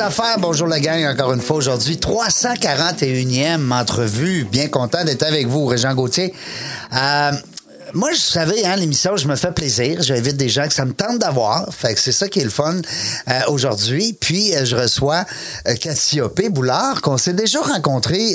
[0.00, 4.44] Affaires, bonjour la gang, encore une fois aujourd'hui, 341e entrevue.
[4.44, 6.32] Bien content d'être avec vous, Régent Gauthier.
[6.92, 7.32] Euh,
[7.92, 10.02] moi, je savais, hein, l'émission, je me fais plaisir.
[10.02, 11.72] J'invite des gens que ça me tente d'avoir.
[11.72, 12.74] Fait que c'est ça qui est le fun
[13.28, 14.16] euh, aujourd'hui.
[14.18, 15.24] Puis, euh, je reçois
[15.68, 18.34] euh, Boulard, qu'on s'est déjà rencontré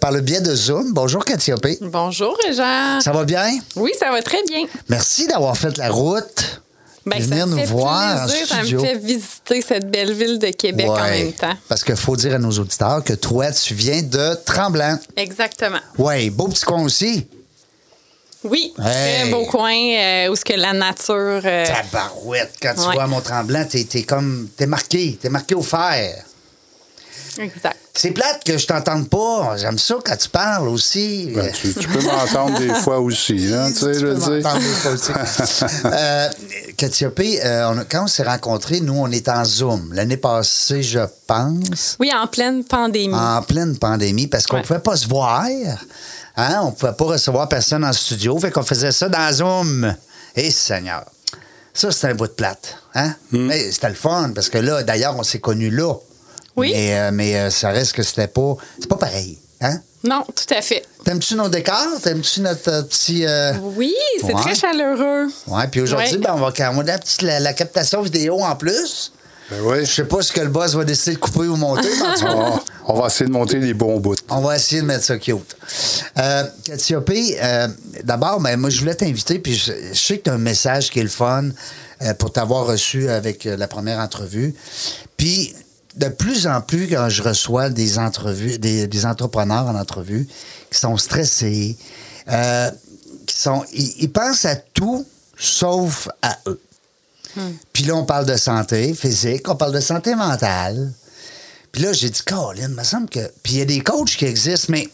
[0.00, 0.92] par le biais de Zoom.
[0.92, 1.78] Bonjour, Cathyopé.
[1.80, 3.00] Bonjour, Régent.
[3.00, 3.58] Ça va bien?
[3.76, 4.64] Oui, ça va très bien.
[4.88, 6.62] Merci d'avoir fait la route.
[7.06, 8.80] Ben, et ça venir me nous fait voir plaisir, en ça me studio.
[8.84, 11.56] fait visiter cette belle ville de Québec en même temps.
[11.68, 14.98] Parce qu'il faut dire à nos auditeurs que toi, tu viens de Tremblant.
[15.16, 15.78] Exactement.
[15.98, 17.26] Oui, beau petit coin aussi.
[18.42, 19.22] Oui, Hey.
[19.22, 21.42] très beau coin euh, où ce que la nature.
[21.44, 22.94] euh, Tabarouette, quand tu Ouais.
[22.94, 24.48] vois Mont-Tremblant, t'es, t'es comme.
[24.56, 26.24] T'es marqué, t'es marqué au fer.
[27.40, 27.76] Exact.
[27.94, 29.56] C'est plate que je t'entende pas.
[29.58, 31.32] J'aime ça quand tu parles aussi.
[31.34, 34.42] Ben, tu, tu peux m'entendre des fois aussi, hein, tu sais, je peux veux dire.
[34.42, 35.12] m'entendre des fois aussi.
[35.84, 36.28] euh,
[37.44, 39.92] euh, on quand on s'est rencontrés, nous, on est en Zoom.
[39.92, 41.96] L'année passée, je pense.
[42.00, 43.14] Oui, en pleine pandémie.
[43.14, 44.62] en pleine pandémie parce qu'on Ouais.
[44.62, 45.44] pouvait pas se voir.
[46.36, 46.60] Hein?
[46.62, 48.38] On pouvait pas recevoir personne en studio.
[48.38, 49.94] Fait qu'on faisait ça dans Zoom.
[50.36, 51.04] Et Seigneur.
[51.74, 52.76] Ça, c'était un bout de plate.
[52.94, 53.14] Hein?
[53.32, 55.94] Mais c'était le fun parce que là, d'ailleurs, on s'est connus là.
[56.56, 56.72] Oui.
[56.72, 58.56] Mais, euh, mais euh, ça reste que c'était pas.
[58.78, 59.38] C'est pas pareil.
[59.60, 59.78] Hein?
[60.02, 60.82] Non, tout à fait.
[61.04, 62.00] T'aimes-tu nos décors?
[62.02, 63.26] T'aimes-tu notre euh, petit.
[63.26, 64.40] euh, Oui, c'est Ouais.
[64.40, 65.26] très chaleureux.
[65.46, 66.18] Ouais, puis aujourd'hui, Ouais.
[66.18, 69.12] ben, on va on va la, petite, la, la captation vidéo en plus.
[69.50, 69.84] Ben oui.
[69.84, 72.14] Je sais pas ce que le boss va décider de couper ou monter, mais en
[72.14, 74.14] tout cas, On, on va essayer de monter les bons bouts.
[74.30, 75.56] On va essayer de mettre ça cute.
[76.18, 77.68] Euh, Cathyopé, euh,
[78.04, 80.90] d'abord, ben, moi, je voulais t'inviter, puis je, je sais que tu as un message
[80.90, 81.50] qui est le fun
[82.02, 84.54] euh, pour t'avoir reçu avec euh, la première entrevue.
[85.16, 85.54] Puis,
[86.00, 90.26] de plus en plus, quand je reçois des entrevues, des, des entrepreneurs en entrevue
[90.70, 91.76] qui sont stressés,
[92.28, 92.70] euh,
[93.26, 95.06] qui sont, ils, ils pensent à tout
[95.38, 96.60] sauf à eux.
[97.72, 100.92] Puis là, on parle de santé physique, on parle de santé mentale.
[101.70, 103.20] Puis là, j'ai dit, Colin, il me semble que.
[103.42, 104.88] Puis il y a des coachs qui existent, mais,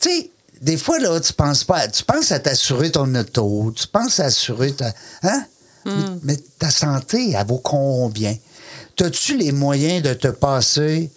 [0.00, 0.30] tu sais,
[0.60, 1.88] des fois, là, tu penses pas.
[1.88, 4.92] Tu penses à t'assurer ton auto, tu penses à assurer ta.
[5.22, 5.44] Hein?
[5.84, 8.36] Mais, mais ta santé, elle vaut combien?
[9.00, 11.10] As-tu les moyens de te passer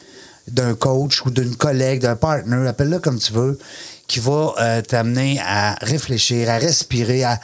[0.47, 3.59] d'un coach ou d'une collègue, d'un partner, appelle-le comme tu veux,
[4.07, 7.39] qui va euh, t'amener à réfléchir, à respirer, à,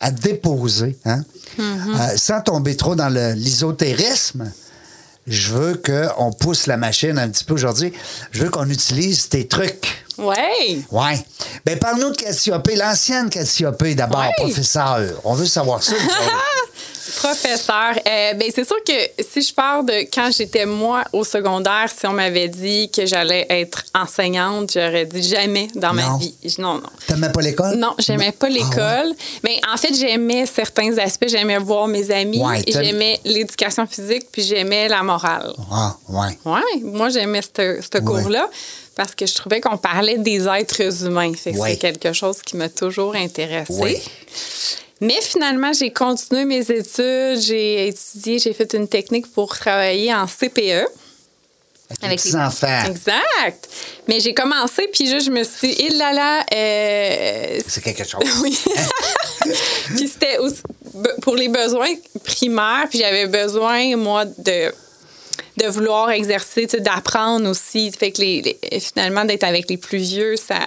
[0.00, 1.22] à, déposer, hein?
[1.60, 4.50] Euh, sans tomber trop dans l'ésotérisme
[5.26, 7.92] je veux qu'on pousse la machine un petit peu aujourd'hui.
[8.32, 10.04] Je veux qu'on utilise tes trucs.
[10.18, 10.82] Ouais.
[10.90, 11.24] Ouais.
[11.64, 14.32] Ben, parle-nous de Cassiopée, l'ancienne Cassiopée d'abord, Ouais.
[14.36, 15.00] professeur.
[15.24, 15.94] On veut savoir ça.
[17.16, 21.88] Professeur, euh, ben c'est sûr que si je pars de quand j'étais moi au secondaire,
[21.96, 26.02] si on m'avait dit que j'allais être enseignante, j'aurais dit jamais dans Non.
[26.12, 26.34] ma vie.
[26.58, 26.82] Non, non.
[27.06, 27.76] T'aimais pas l'école?
[27.76, 28.58] Non, j'aimais pas Ah ouais?
[28.58, 29.14] l'école.
[29.44, 31.28] Mais en fait, j'aimais certains aspects.
[31.28, 32.38] J'aimais voir mes amis.
[32.42, 35.52] Ouais, j'aimais l'éducation physique, puis j'aimais la morale.
[35.70, 36.38] Ah, ouais.
[36.44, 38.48] Ouais, moi, j'aimais ce ce cours-là
[38.96, 41.32] parce que je trouvais qu'on parlait des êtres humains.
[41.34, 41.70] Fait que Ouais.
[41.72, 44.02] c'est quelque chose qui m'a toujours intéressée.
[45.02, 50.28] Mais finalement, j'ai continué mes études, j'ai étudié, j'ai fait une technique pour travailler en
[50.28, 50.86] CPE.
[52.00, 52.84] Avec les petits enfants.
[52.86, 53.68] Exact.
[54.06, 58.04] Mais j'ai commencé, puis juste, je me suis dit, il là là, euh, C'est quelque
[58.04, 58.22] chose.
[58.44, 58.56] oui.
[59.96, 60.38] puis c'était
[61.20, 64.72] pour les besoins primaires, puis j'avais besoin, moi, de
[65.56, 67.90] de vouloir exercer, d'apprendre aussi.
[67.92, 70.60] Fait que les, les- finalement, d'être avec les plus vieux, ça,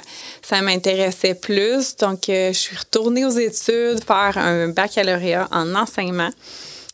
[0.48, 1.96] ça m'intéressait plus.
[1.98, 6.30] Donc, euh, je suis retournée aux études, faire un baccalauréat en enseignement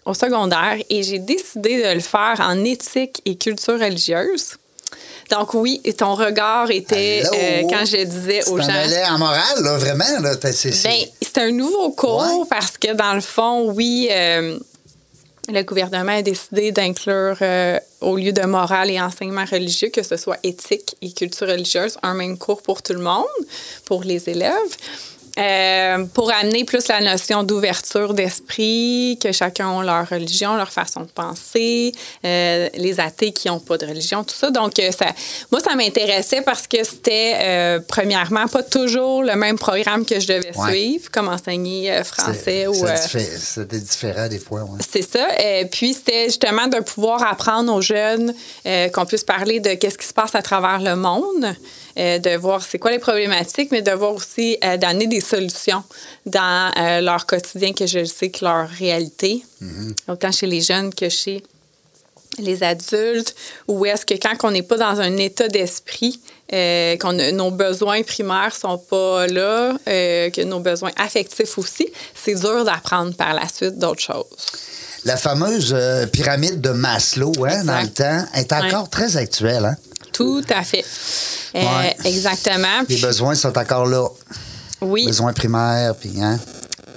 [0.05, 4.55] au secondaire et j'ai décidé de le faire en éthique et culture religieuse.
[5.29, 8.67] Donc oui, et ton regard était euh, quand je disais aux gens.
[8.67, 10.19] allais en morale, là, vraiment.
[10.21, 12.45] Là, c'est- c'est- Ben, c'est un nouveau cours Ouais.
[12.49, 14.57] parce que dans le fond, oui, euh,
[15.49, 20.17] le gouvernement a décidé d'inclure euh, au lieu de morale et enseignement religieux que ce
[20.17, 23.25] soit éthique et culture religieuse, un même cours pour tout le monde,
[23.85, 24.77] pour les élèves.
[25.39, 31.01] Euh, pour amener plus la notion d'ouverture d'esprit, que chacun a leur religion, leur façon
[31.01, 31.93] de penser,
[32.25, 34.51] euh, les athées qui n'ont pas de religion, tout ça.
[34.51, 35.05] Donc, euh, ça,
[35.51, 40.27] moi, ça m'intéressait parce que c'était, euh, premièrement, pas toujours le même programme que je
[40.27, 40.71] devais Ouais.
[40.71, 42.73] suivre, comme enseigner français ou...
[42.83, 44.63] C'était différent des fois.
[44.63, 44.79] ouais.
[44.87, 45.27] c'est ça.
[45.41, 48.33] Et puis, c'était justement de pouvoir apprendre aux jeunes
[48.93, 51.55] qu'on puisse parler de qu'est-ce qui se passe à travers le monde,
[52.19, 55.83] de voir c'est quoi les problématiques, mais de voir aussi euh, d'amener des solutions
[56.25, 59.43] dans euh, leur quotidien que je sais que leur réalité,
[60.07, 61.43] autant chez les jeunes que chez
[62.37, 63.35] les adultes,
[63.67, 66.19] ou est-ce que quand on n'est pas dans un état d'esprit,
[66.53, 72.35] euh, a- nos besoins primaires sont pas là, euh, que nos besoins affectifs aussi, c'est
[72.35, 74.25] dur d'apprendre par la suite d'autres choses.
[75.05, 78.89] La fameuse euh, pyramide de Maslow, hein, dans le temps, est encore Ouais.
[78.91, 79.65] très actuelle.
[79.65, 79.75] Hein?
[80.13, 80.85] Tout à fait.
[81.55, 81.95] Euh, Ouais.
[82.05, 82.81] Exactement.
[82.87, 84.07] Les besoins sont encore là.
[84.81, 86.39] oui, Besoins primaires, puis hein?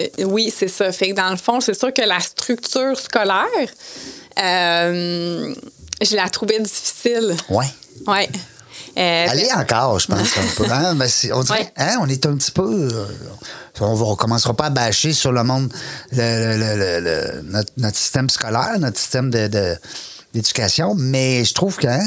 [0.01, 0.93] euh, oui, c'est ça.
[0.93, 3.47] Fait que dans le fond, c'est sûr que la structure scolaire,
[4.37, 7.35] je la trouvais difficile.
[7.49, 7.67] Ouais.
[8.07, 8.29] Ouais.
[8.97, 10.65] Euh, est encore, je pense, un peu.
[10.71, 10.97] Hein?
[11.33, 11.73] On dirait, Ouais.
[11.77, 12.89] hein, on est un petit peu.
[12.93, 13.07] euh,
[13.81, 15.73] on ne commencera pas à bâcher sur le monde,
[16.13, 19.77] le, le- le- le- notre, notre système scolaire, notre système de, de-
[20.33, 22.01] d'éducation, mais je trouve que hein,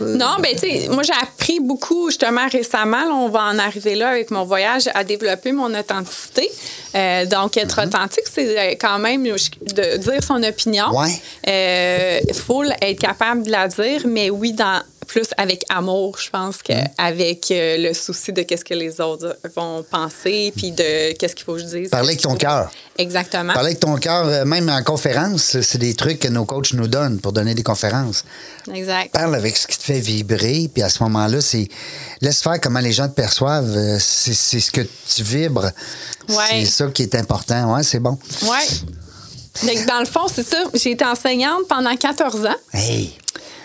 [0.00, 3.04] Non, ben tu sais, moi j'ai appris beaucoup justement récemment.
[3.04, 6.50] là, on va en arriver là avec mon voyage à développer mon authenticité.
[6.94, 7.86] Euh, donc être Mm-hmm.
[7.86, 10.90] authentique, c'est quand même de dire son opinion.
[10.94, 12.20] Ouais.
[12.28, 16.62] Il faut être capable de la dire, mais oui, dans plus avec amour, je pense
[16.62, 21.54] qu'avec le souci de qu'est-ce que les autres vont penser, puis de qu'est-ce qu'il faut
[21.54, 21.90] que je dise.
[21.90, 22.70] Parler avec ton cœur.
[22.98, 23.52] Exactement.
[23.52, 26.88] Parler avec ton cœur, euh, même en conférence, c'est des trucs que nos coachs nous
[26.88, 28.24] donnent pour donner des conférences.
[28.72, 29.12] Exact.
[29.12, 31.68] Parle avec ce qui te fait vibrer, puis à ce moment-là, c'est
[32.20, 33.76] laisse faire comment les gens te perçoivent.
[33.76, 35.70] euh, C'est ce que tu vibres.
[36.28, 36.36] Ouais.
[36.50, 37.74] C'est ça qui est important.
[37.74, 38.18] Ouais, c'est bon.
[38.42, 38.82] Oui.
[39.62, 40.56] Donc, dans le fond, c'est ça.
[40.74, 42.56] J'ai été enseignante pendant 14 ans.
[42.72, 43.14] Hey!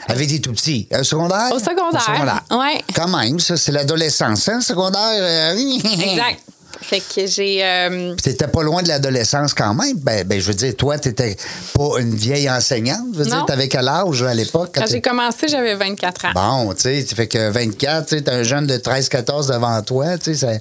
[0.09, 0.87] Avec des tout petits.
[0.91, 1.49] Un secondaire?
[1.53, 2.43] Au secondaire.
[2.51, 2.81] Ouais.
[2.95, 4.99] Quand même, ça, c'est l'adolescence, hein, secondaire?
[5.13, 6.39] euh, Exact.
[6.81, 7.59] Fait que j'ai.
[7.63, 9.97] euh, t'étais pas loin de l'adolescence quand même.
[9.97, 11.35] Ben, ben, je veux dire, toi, t'étais
[11.73, 13.07] pas une vieille enseignante.
[13.13, 13.45] Je veux dire, Non.
[13.45, 14.71] t'avais quel âge à l'époque?
[14.73, 16.31] quand quand j'ai t'es- commencé, j'avais 24 ans.
[16.33, 19.81] Bon, tu sais, tu fais que 24, tu sais, t'as un jeune de 13-14 devant
[19.81, 20.53] toi, tu sais, ça,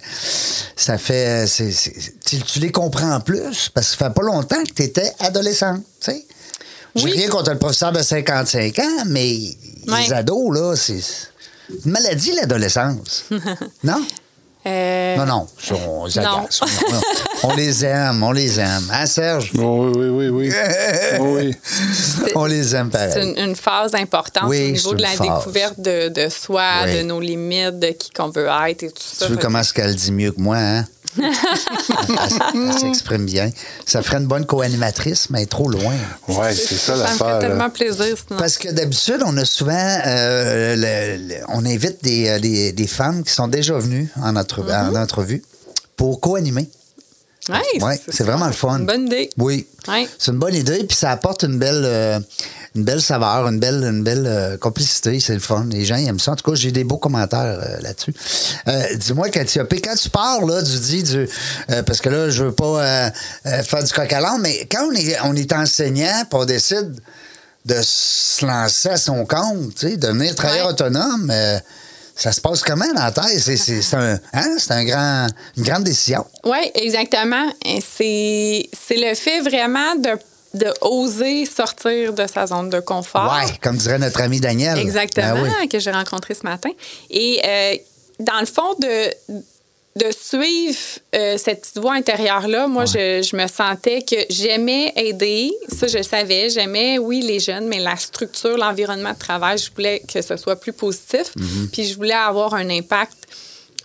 [0.74, 1.46] ça fait...
[1.46, 1.70] c'est-
[2.26, 6.10] tu, tu les comprends plus, parce que ça fait pas longtemps que t'étais adolescente, tu
[6.10, 6.26] sais.
[6.98, 7.12] J'ai Oui.
[7.12, 9.36] rien contre le professeur de 55 ans, mais
[9.86, 11.00] les ados, là, c'est
[11.84, 13.24] une maladie, l'adolescence.
[13.84, 14.02] non?
[14.66, 16.38] Euh, Non, non, ça, on les Non.
[16.40, 16.60] agace.
[17.42, 18.82] On, on les aime, on les aime.
[18.92, 19.52] Hein, Serge?
[19.58, 20.52] Oh, oui, oui, oui, oui.
[21.20, 21.54] Oh, oui.
[22.34, 23.34] On les aime C'est pareil.
[23.36, 25.20] une, une phase importante Oui, au c'est niveau de la phase.
[25.26, 26.96] découverte de, de soi, Oui.
[26.98, 29.26] de nos limites, de qui qu'on veut être et tout ça.
[29.26, 30.84] Tu veux comment est-ce qu'elle dit mieux que moi, hein?
[31.16, 31.30] Elle
[32.54, 33.50] elle s'exprime bien.
[33.86, 35.94] Ça ferait une bonne co-animatrice, mais trop loin.
[36.28, 38.16] Ouais, que c'est ça Ça me fait tellement plaisir.
[38.26, 38.38] sinon.
[38.38, 39.72] Parce que d'habitude, on a souvent.
[40.06, 44.36] euh, le- le- on invite des, euh, des- des femmes qui sont déjà venues en,
[44.36, 44.90] entre- Mm-hmm.
[44.90, 45.42] en entrevue
[45.96, 46.68] pour co-animer.
[47.48, 48.78] Ouais, Ouais, c'est vraiment le fun.
[48.78, 49.30] Une bonne idée.
[49.38, 49.66] Oui.
[49.86, 50.08] Ouais.
[50.18, 52.20] C'est une bonne idée, puis ça apporte une belle, euh,
[52.74, 55.18] une belle saveur, une belle, une belle euh, complicité.
[55.20, 55.66] C'est le fun.
[55.70, 56.32] Les gens ils aiment ça.
[56.32, 58.14] En tout cas, j'ai des beaux commentaires euh, là-dessus.
[58.98, 61.28] Dis-moi, Cathiopé, quand tu pars, là, tu dis, du,
[61.70, 63.10] euh, parce que là, je veux pas
[63.44, 66.94] faire du coq à l'âne, mais quand on est, on est enseignant, puis on décide
[67.64, 70.72] de se lancer à son compte, tu sais, devenir travailleur Ouais.
[70.72, 71.32] autonome,
[72.18, 73.38] ça se passe comment dans la tête?
[73.38, 74.56] C'est un, hein?
[74.58, 76.26] c'est un grand, une grande décision.
[76.44, 77.48] Oui, exactement.
[77.64, 80.18] C'est c'est le fait vraiment de,
[80.54, 83.32] de oser sortir de sa zone de confort.
[83.32, 84.78] Ouais, comme dirait notre ami Daniel.
[84.78, 85.68] Exactement, Ben oui.
[85.68, 86.70] que j'ai rencontré ce matin.
[87.10, 87.76] Et euh,
[88.18, 89.14] dans le fond, de,
[89.98, 90.78] de suivre
[91.14, 95.52] euh, cette petite voix intérieure-là, moi, je, je me sentais que j'aimais aider.
[95.68, 96.48] Ça, je le savais.
[96.50, 100.56] J'aimais, oui, les jeunes, mais la structure, l'environnement de travail, je voulais que ce soit
[100.56, 101.32] plus positif.
[101.36, 101.70] Mm-hmm.
[101.72, 103.28] Puis je voulais avoir un impact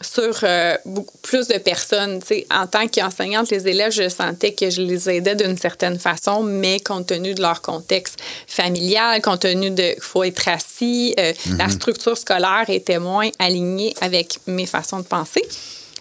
[0.04, 2.20] sur euh, beaucoup plus de personnes.
[2.20, 6.00] Tu sais, en tant qu'enseignante, les élèves, je sentais que je les aidais d'une certaine
[6.00, 11.14] façon, mais compte tenu de leur contexte familial, compte tenu de qu'il faut être assis,
[11.20, 15.44] euh, la structure scolaire était moins alignée avec mes façons de penser.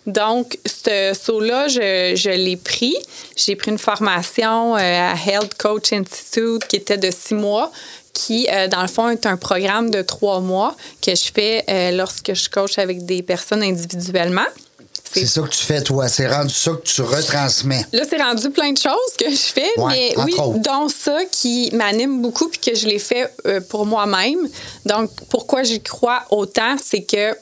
[0.06, 2.97] Donc, ce saut-là, je, je l'ai pris.
[3.37, 7.71] J'ai pris une formation euh, à Health Coach Institute qui était de six mois,
[8.12, 11.92] qui, euh, dans le fond, est un programme de trois mois que je fais euh,
[11.92, 14.47] lorsque je coach avec des personnes individuellement.
[15.14, 16.09] C'est ça que tu fais, toi.
[16.09, 17.85] C'est rendu ça que tu retransmets.
[17.92, 20.59] Là, c'est rendu plein de choses que je fais, Ouais, mais oui, autres.
[20.61, 24.49] dont ça qui m'anime beaucoup puis que je l'ai fait euh, pour moi-même.
[24.87, 27.37] Donc, pourquoi j'y crois autant, c'est que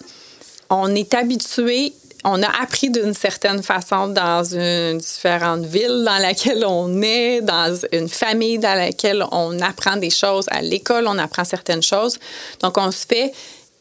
[0.68, 1.92] on est habitué
[2.24, 7.78] on a appris d'une certaine façon dans une différente ville dans laquelle on est, dans
[7.92, 10.46] une famille dans laquelle on apprend des choses.
[10.50, 12.18] À l'école, on apprend certaines choses.
[12.62, 13.32] Donc, on se fait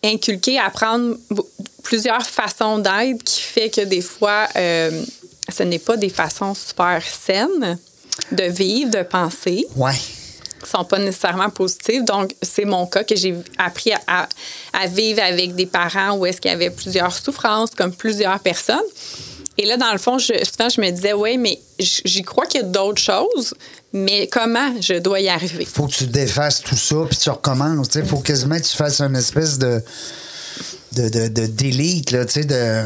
[0.04, 1.18] inculquer, apprendre
[1.84, 5.04] plusieurs façons d'être qui fait que des fois, euh,
[5.52, 7.78] ce n'est pas des façons super saines
[8.32, 9.66] de vivre, de penser.
[9.76, 9.96] Ouais.
[10.68, 12.04] Sont pas nécessairement positives.
[12.04, 14.28] Donc, c'est mon cas que j'ai appris à,
[14.74, 18.78] à vivre avec des parents où est-ce qu'il y avait plusieurs souffrances, comme plusieurs personnes.
[19.58, 22.62] Et là, dans le fond, je, souvent, je me disais, oui, mais j'y crois qu'il
[22.62, 23.54] y a d'autres choses,
[23.92, 25.66] mais comment je dois y arriver?
[25.66, 27.90] faut que tu défasses tout ça, puis tu recommences.
[27.96, 29.82] Il faut quasiment que tu fasses une espèce de.
[30.94, 32.84] De, de, de delete, là, tu sais, de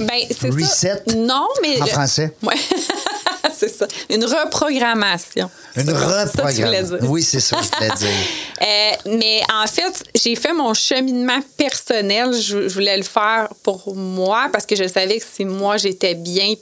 [0.00, 1.02] Ben, reset.
[1.06, 1.14] ça.
[1.16, 1.80] Non, mais.
[1.80, 2.30] En français.
[2.42, 2.54] Ouais.
[3.56, 3.86] c'est ça.
[4.10, 5.50] Une reprogrammation.
[5.76, 6.98] Une C'est reprogrammation.
[7.02, 8.08] Oui, c'est ça que je voulais dire.
[8.62, 12.32] Euh, mais en fait, j'ai fait mon cheminement personnel.
[12.32, 16.14] Je, je voulais le faire pour moi parce que je savais que si moi j'étais
[16.14, 16.54] bien,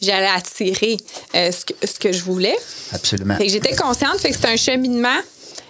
[0.00, 0.96] j'allais attirer
[1.34, 2.56] euh, ce, que, ce que je voulais.
[2.92, 3.36] Absolument.
[3.38, 5.18] J'étais consciente, fait que c'était un cheminement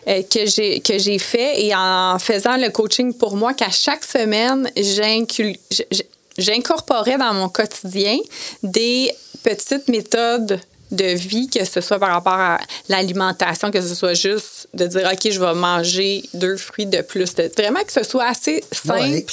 [0.07, 4.05] euh, que j'ai que j'ai fait et en faisant le coaching pour moi qu'à chaque
[4.05, 6.03] semaine j'incul- j- j-
[6.43, 8.19] j'incorporais dans mon quotidien
[8.63, 12.59] des petites méthodes de vie, que ce soit par rapport à
[12.91, 17.33] l'alimentation, que ce soit juste de dire, OK, je vais manger deux fruits de plus.
[17.57, 19.27] Vraiment que ce soit assez simple Ouais.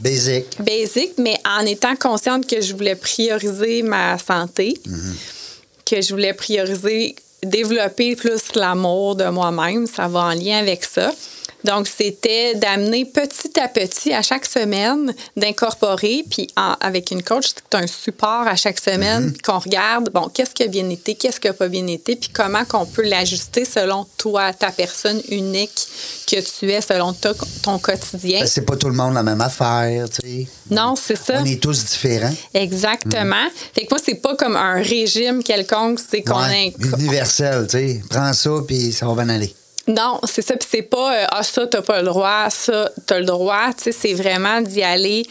[0.00, 0.46] Basic.
[0.60, 4.80] basic, mais en étant consciente que je voulais prioriser ma santé,
[5.84, 11.12] que je voulais prioriser, développer plus l'amour de moi-même, ça va en lien avec ça.
[11.64, 17.46] Donc, c'était d'amener petit à petit, à chaque semaine, d'incorporer, puis en- avec une coach,
[17.54, 21.14] c'est un support à chaque semaine, puis qu'on regarde, bon, qu'est-ce qui a bien été,
[21.14, 25.20] qu'est-ce qui n'a pas bien été, puis comment qu'on peut l'ajuster selon toi, ta personne
[25.30, 25.86] unique
[26.26, 27.12] que tu es, selon
[27.62, 28.40] ton quotidien.
[28.40, 30.46] Ben, C'est pas tout le monde la même affaire, tu sais.
[30.70, 31.34] Non, c'est ça.
[31.40, 32.32] On est tous différents.
[32.54, 33.46] Exactement.
[33.74, 37.78] Fait que moi, c'est pas comme un régime quelconque, c'est qu'on Ouais, inc- Universel, tu
[37.78, 38.02] sais.
[38.08, 39.54] Prends ça, puis ça va bien aller.
[39.88, 40.56] Non, c'est ça.
[40.56, 43.72] Puis c'est pas euh, ah ça t'as pas le droit, ça t'as le droit.
[43.76, 45.26] Tu sais, c'est vraiment d'y aller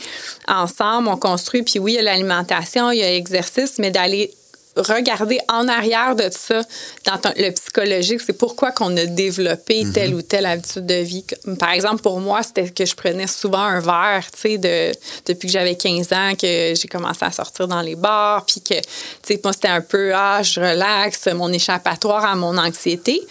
[0.48, 1.08] ensemble.
[1.08, 1.64] On construit.
[1.64, 4.34] Puis oui, il y a l'alimentation, il y a l'exercice, mais d'aller
[4.78, 6.62] regarder en arrière de ça
[7.06, 11.26] dans ton- le psychologique, c'est pourquoi qu'on a développé telle ou telle habitude de vie.
[11.60, 14.94] Par exemple, pour moi, c'était que je prenais souvent un verre, tu sais, de,
[15.26, 18.76] depuis que j'avais 15 ans, que j'ai commencé à sortir dans les bars, puis que,
[18.76, 18.82] tu
[19.28, 23.22] sais, moi, c'était un peu, ah, je relaxe, mon échappatoire à mon anxiété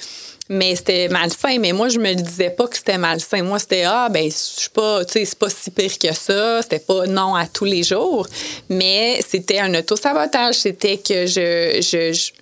[0.51, 1.59] mais c'était malsain.
[1.61, 3.43] Mais moi, je me disais pas que c'était malsain.
[3.43, 6.61] Moi, c'était ah ben je suis pas, tu sais, c'est pas si pire que ça.
[6.61, 8.27] C'était pas non à tous les jours,
[8.69, 10.57] mais c'était un auto-sabotage.
[10.57, 12.33] C'était que je, je, je-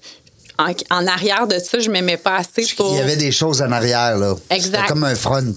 [0.59, 2.91] en, en arrière de ça, je m'aimais pas assez pour.
[2.95, 4.35] Il y avait des choses en arrière, là.
[4.51, 4.79] Exact.
[4.79, 5.55] C'était comme un front.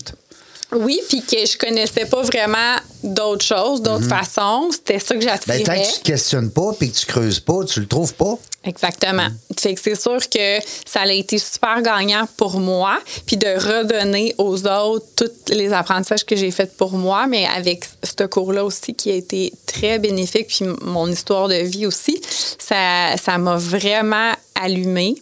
[0.74, 4.70] Oui, puis que je connaissais pas vraiment d'autres choses, d'autres façons.
[4.72, 5.60] C'était ça que j'attirais.
[5.60, 5.66] Mhm.
[5.66, 8.14] Ben, tant que tu te questionnes pas puis que tu creuses pas, tu le trouves
[8.14, 8.38] pas.
[8.64, 9.28] Exactement.
[9.60, 14.36] Fait que c'est sûr que ça a été super gagnant pour moi, puis de redonner
[14.38, 18.94] aux autres tous les apprentissages que j'ai faits pour moi, mais avec ce cours-là aussi
[18.94, 22.22] qui a été très bénéfique, puis mon histoire de vie aussi,
[22.60, 25.16] ça ça m'a vraiment allumé.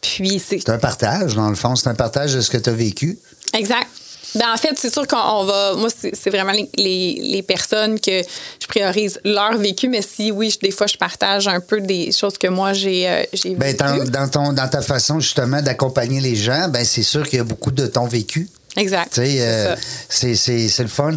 [0.00, 1.76] Puis c'est C'est un partage, dans le fond.
[1.76, 3.18] C'est un partage de ce que tu as vécu.
[3.54, 3.86] Exact.
[4.34, 5.74] Ben, en fait, c'est sûr qu'on on va.
[5.76, 8.22] Moi, c'est vraiment les, les- les personnes que
[8.60, 12.12] je priorise leur vécu, mais si oui, je- des fois, je partage un peu des
[12.12, 14.10] choses que moi, j'ai euh, j'ai Ben, vécues.
[14.10, 17.40] dans, dans ton, dans ta façon, justement, d'accompagner les gens, ben, c'est sûr qu'il y
[17.40, 18.48] a beaucoup de ton vécu.
[18.76, 19.10] Exact.
[19.14, 19.76] C'est euh,
[20.08, 21.12] c'est c'est- c'est le fun.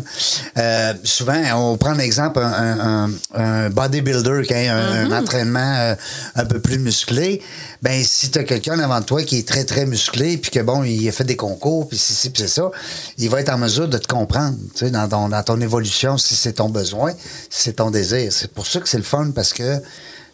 [0.58, 5.12] Euh, souvent, on prend l'exemple un, un, un- un bodybuilder qui a un, Mm-hmm.
[5.14, 5.96] un entraînement euh,
[6.36, 7.42] un peu plus musclé.
[7.82, 10.84] Ben, si tu as quelqu'un devant toi qui est très, très musclé, puis que bon,
[10.84, 12.70] il a fait des concours, puis si, puis c'est ça,
[13.18, 16.18] il va être en mesure de te comprendre, tu sais, dans ton, dans ton évolution,
[16.18, 17.12] si c'est ton besoin,
[17.50, 18.34] si c'est ton désir.
[18.34, 19.78] C'est pour ça que c'est le fun, parce que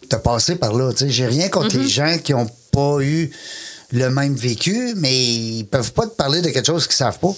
[0.08, 0.90] tu as passé par là.
[1.06, 1.82] J'ai rien contre Mm-hmm.
[1.82, 3.30] les gens qui n'ont pas eu
[3.92, 7.34] le même vécu, mais ils peuvent pas te parler de quelque chose qu'ils savent pas.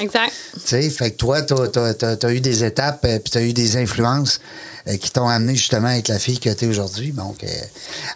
[0.00, 0.32] Exact.
[0.54, 3.52] Tu sais, fait que toi, tu as, eu des étapes, euh, puis tu as eu
[3.52, 4.40] des influences
[4.88, 7.12] euh, qui t'ont amené justement à être la fille que tu es aujourd'hui.
[7.12, 7.48] Donc, euh,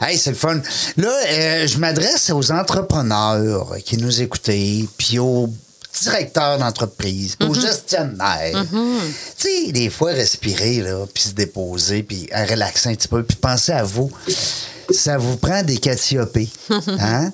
[0.00, 0.60] hey, c'est le fun.
[0.96, 4.50] Là, euh, je m'adresse aux entrepreneurs qui nous écoutent,
[4.96, 5.52] puis aux
[6.02, 8.64] directeurs d'entreprise, aux gestionnaires.
[8.72, 13.36] Tu sais, des fois, respirer, là, puis se déposer, puis relaxer un petit peu, puis
[13.36, 14.10] penser à vous.
[14.90, 16.48] Ça vous prend des catiopées.
[16.70, 17.30] hein?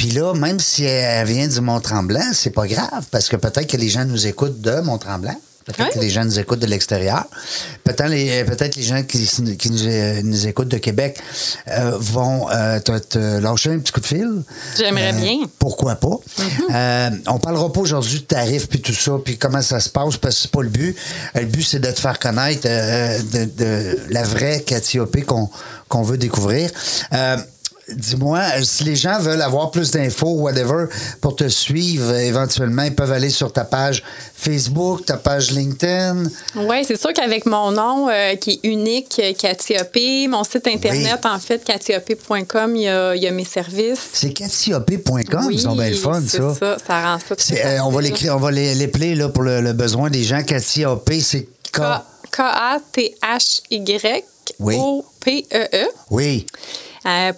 [0.00, 3.76] Puis là, même si elle vient du Mont-Tremblant, c'est pas grave, parce que peut-être que
[3.76, 5.38] les gens nous écoutent de Mont-Tremblant.
[5.66, 7.26] Peut-être que les gens nous écoutent de l'extérieur.
[7.84, 9.26] Peut-être les, peut-être les gens qui,
[9.58, 11.18] qui nous, euh, nous écoutent de Québec
[11.68, 14.42] euh, vont euh, te, te lâcher un petit coup de fil.
[14.74, 15.40] J'aimerais bien.
[15.58, 16.16] Pourquoi pas?
[16.72, 20.16] Euh, on parlera pas aujourd'hui de tarifs puis tout ça, puis comment ça se passe,
[20.16, 20.96] parce que c'est pas le but.
[21.34, 24.64] Le but, c'est de te faire connaître de, de la vraie
[25.26, 25.50] qu'on
[25.90, 26.70] qu'on veut découvrir.
[27.94, 30.86] Dis-moi, euh, si les gens veulent avoir plus d'infos, whatever,
[31.20, 34.02] pour te suivre, euh, éventuellement, ils peuvent aller sur ta page
[34.34, 36.24] Facebook, ta page LinkedIn.
[36.56, 41.38] Oui, c'est sûr qu'avec mon nom euh, qui est unique, Catiopé, mon site internet, en
[41.38, 44.00] fait, catiopé.com, il y a, il y a mes services.
[44.12, 46.54] C'est catiopée.com, oui, ils sont bien le fun, c'est ça.
[46.54, 46.76] ça.
[46.86, 49.72] Ça rend ça très euh, on va l'écrire, on va l'épeler là, pour le, le
[49.72, 50.42] besoin des gens.
[50.42, 51.80] Catiopée, c'est K.
[54.60, 55.88] K-A-T-H-Y-O-P-E-E.
[56.10, 56.46] Oui.
[57.06, 57.32] Euh.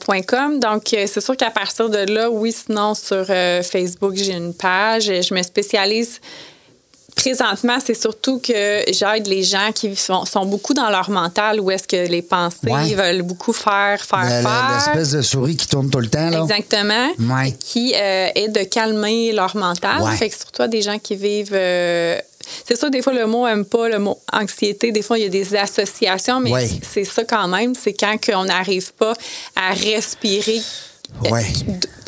[0.59, 4.55] Donc, euh, c'est sûr qu'à partir de là, oui, sinon, sur euh, Facebook, j'ai une
[4.55, 5.05] page.
[5.05, 6.21] Je me spécialise.
[7.15, 11.71] Présentement, c'est surtout que j'aide les gens qui sont, sont beaucoup dans leur mental où
[11.71, 12.95] est-ce que les pensées Ouais.
[12.95, 14.71] veulent beaucoup faire, faire, la- faire.
[14.95, 16.41] L'espèce de souris qui tourne tout le temps, là.
[16.41, 17.09] Exactement.
[17.21, 17.53] Ouais.
[17.53, 20.01] Qui euh, est de calmer leur mental.
[20.01, 20.17] Ouais.
[20.17, 21.51] Fait que surtout des gens qui vivent.
[21.53, 22.19] euh,
[22.67, 24.93] c'est sûr, des fois, le mot aime pas, le mot anxiété.
[24.93, 26.69] Des fois, il y a des associations, mais Ouais.
[26.83, 27.75] c'est ça quand même.
[27.75, 29.15] C'est quand on n'arrive pas
[29.57, 30.61] à respirer
[31.27, 31.47] euh, Ouais.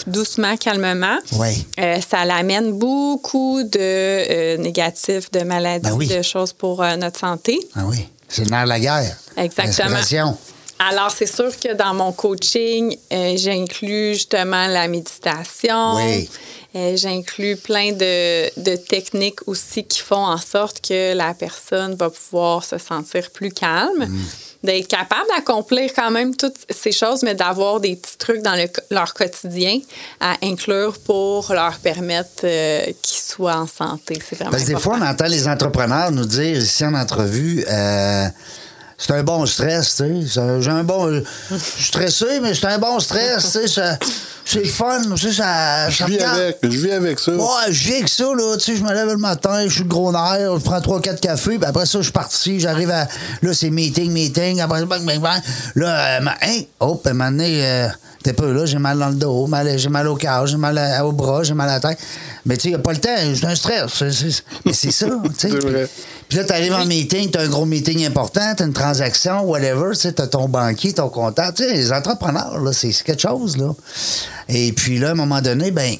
[0.07, 1.19] doucement, calmement.
[1.33, 1.55] Ouais.
[1.79, 6.07] Euh, ça l'amène beaucoup de euh, négatifs, de maladies, Ben oui.
[6.09, 7.59] de choses pour euh, notre santé.
[7.77, 8.07] Ah oui.
[8.29, 9.17] C'est nerf de la guerre.
[9.37, 10.39] Exactement.
[10.79, 12.97] Alors, c'est sûr que dans mon coaching,
[13.37, 15.95] j'inclus justement la méditation.
[15.97, 16.29] Oui.
[16.77, 22.11] Euh, j'inclus plein de, de techniques aussi qui font en sorte que la personne va
[22.11, 24.21] pouvoir se sentir plus calme, Mm.
[24.65, 28.69] d'être capable d'accomplir quand même toutes ces choses, mais d'avoir des petits trucs dans le-
[28.91, 29.79] leur quotidien
[30.21, 34.19] à inclure pour leur permettre euh, qu'ils soient en santé.
[34.29, 37.65] C'est vraiment Parce que des fois, on entend les entrepreneurs nous dire ici en entrevue,
[37.71, 38.27] euh,
[38.99, 40.41] c'est un bon stress, tu sais.
[40.61, 41.23] J'ai un bon.
[41.51, 43.99] Je suis stressé, mais c'est un bon stress, tu sais.
[44.47, 45.89] C'est le fun, tu sais, ça.
[45.89, 47.33] Je vis avec, je vis avec ça.
[47.33, 48.57] Ouais, je vis avec ça, là.
[48.59, 51.19] Tu sais, je me lève le matin, je suis le gros nerf, je prends 3-4
[51.19, 53.09] cafés, puis après ça, je suis parti, j'arrive à.
[53.43, 55.41] Là, c'est meeting, meeting, après bang, bang, bang.
[55.77, 57.89] Là, euh, ma- hein, un moment donné, euh,
[58.23, 60.79] t'es pas là, j'ai mal dans le dos, mal- j'ai mal au cœur, j'ai mal
[61.03, 61.99] au bras, j'ai mal à la tête.
[62.45, 64.03] Mais tu sais, y a pas le temps, c'est un stress.
[64.67, 65.07] Mais c'est ça,
[65.39, 65.89] tu sais.
[66.29, 70.13] Puis là, t'arrives en meeting, t'as un gros meeting important, t'as une transaction, whatever, tu
[70.13, 71.57] t'as ton banquier, ton comptable.
[71.57, 73.73] Tu sais, les entrepreneurs, là, c'est quelque chose, là.
[74.49, 75.95] Et puis là, à un moment donné, ben,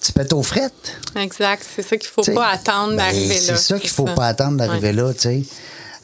[0.00, 0.72] tu pètes aux frettes.
[1.16, 1.64] Exact.
[1.74, 3.40] C'est ça qu'il ne faut T'sais, pas attendre ben, d'arriver là.
[3.40, 4.14] C'est ça qu'il faut ça.
[4.14, 4.92] pas attendre d'arriver Ouais.
[4.92, 5.42] là, tu sais.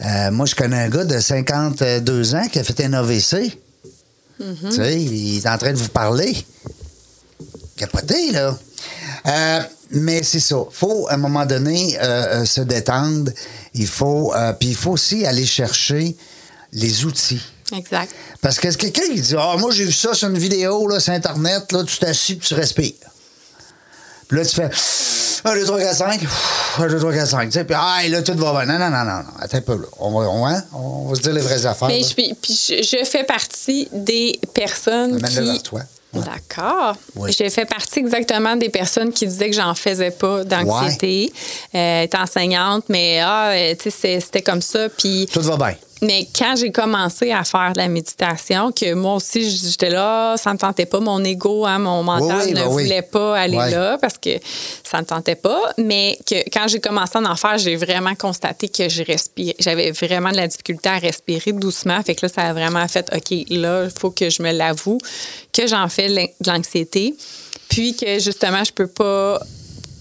[0.05, 3.57] Euh, moi, je connais un gars de 52 ans qui a fait un AVC.
[4.41, 4.69] Mm-hmm.
[4.69, 6.37] Tu sais, il est en train de vous parler.
[7.77, 8.57] Capoté, là.
[9.27, 9.61] Euh,
[9.93, 10.57] mais c'est ça.
[10.71, 13.31] faut, à un moment donné, euh, euh, se détendre.
[13.75, 14.33] Il faut...
[14.35, 16.17] euh, Puis il faut aussi aller chercher
[16.73, 17.41] les outils.
[17.75, 18.13] Exact.
[18.41, 21.13] Parce que quelqu'un qui dit Ah, moi, j'ai vu ça sur une vidéo, là, sur
[21.13, 22.93] Internet, là, tu t'assis puis tu respires.
[24.29, 24.71] Puis là, tu fais
[25.45, 26.21] 1, 2, 3, 4, 5.
[26.79, 27.45] 1, 2, 3, 4, 5.
[27.47, 28.79] Tu sais, puis ah, là, tout va bien.
[28.79, 29.19] Non, non, non, non.
[29.23, 29.31] non.
[29.41, 29.87] Attends un peu, là.
[29.99, 30.63] On va, on, hein?
[30.73, 31.89] on va se dire les vraies affaires.
[31.89, 35.53] Mais je, puis puis je, je fais partie des personnes Amène-le qui.
[35.53, 35.81] vers toi.
[36.15, 36.21] Ouais.
[36.25, 36.95] D'accord.
[37.17, 37.33] Oui.
[37.37, 41.33] J'ai fait partie exactement des personnes qui disaient que j'en faisais pas d'anxiété.
[41.75, 44.89] Euh, être enseignante, mais ah, euh, tu sais, c'est- c'était comme ça.
[44.91, 45.75] Puis Tout va bien.
[46.03, 50.51] Mais quand j'ai commencé à faire de la méditation, que moi aussi, j'étais là, ça
[50.51, 50.99] ne me tentait pas.
[50.99, 52.83] Mon ego, hein, mon mental Oui, oui, ne ben oui.
[52.83, 54.31] voulait pas aller là parce que
[54.83, 55.61] ça ne me tentait pas.
[55.79, 59.05] Mais que quand j'ai commencé à en faire, j'ai vraiment constaté que je.
[59.61, 62.03] J'avais vraiment de la difficulté à respirer doucement.
[62.03, 64.99] Fait que là, ça a vraiment fait, OK, là, il faut que je me l'avoue,
[65.53, 67.15] que j'en fais de l'anxiété.
[67.69, 69.41] Puis que justement, je peux pas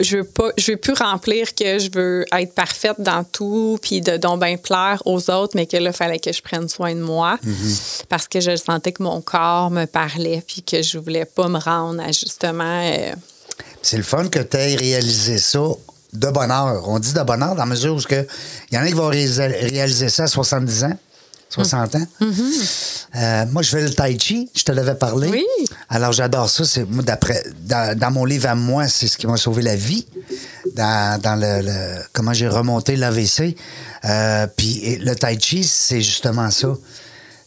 [0.01, 4.01] je veux pas je veux plus remplir que je veux être parfaite dans tout puis
[4.01, 6.93] de donc bien plaire aux autres mais que là il fallait que je prenne soin
[6.95, 8.03] de moi Mm-hmm.
[8.09, 11.59] parce que je sentais que mon corps me parlait puis que je voulais pas me
[11.59, 13.13] rendre à justement euh,
[13.81, 15.59] C'est le fun que tu aies réalisé ça
[16.13, 16.87] de bonheur.
[16.87, 18.25] On dit de bonheur dans la mesure où il
[18.71, 20.97] y en a qui vont réaliser ça à 70 ans,
[21.51, 22.07] 60 ans.
[23.15, 25.27] Euh, moi, je fais le tai chi, je te l'avais parlé.
[25.29, 25.45] Oui.
[25.89, 26.63] Alors, j'adore ça.
[26.65, 29.75] C'est, moi, d'après, dans, dans mon livre à moi, c'est ce qui m'a sauvé la
[29.75, 30.05] vie.
[30.75, 33.57] Dans, dans le, le- comment j'ai remonté l'AVC.
[34.05, 36.69] Euh, puis le tai chi, c'est justement ça.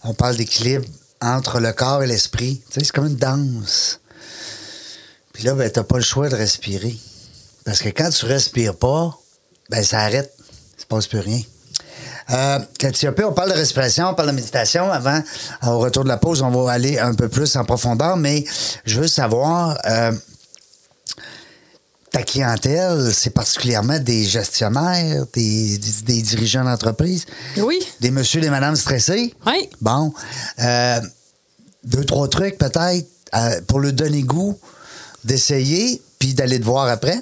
[0.02, 0.84] On parle d'équilibre
[1.22, 2.60] entre le corps et l'esprit.
[2.70, 4.00] Tu sais, c'est comme une danse.
[5.32, 6.94] Puis là, ben, t'as pas le choix de respirer.
[7.64, 9.18] Parce que quand tu respires pas,
[9.70, 10.30] ben, ça arrête.
[10.76, 11.40] Il se passe plus rien.
[12.30, 14.90] Euh, Catiopée, on parle de respiration, on parle de méditation.
[14.90, 15.20] Avant,
[15.64, 18.44] euh, au retour de la pause, on va aller un peu plus en profondeur, mais
[18.86, 20.12] je veux savoir, euh,
[22.10, 27.80] ta clientèle, c'est particulièrement des gestionnaires, des, des- des dirigeants d'entreprise, Oui.
[28.00, 29.34] des monsieur, des madames stressés?
[29.46, 29.68] Oui.
[29.80, 30.12] Bon.
[30.60, 31.00] Euh,
[31.82, 34.56] deux, trois trucs peut-être euh, pour le donner goût
[35.24, 37.18] d'essayer puis d'aller te voir après?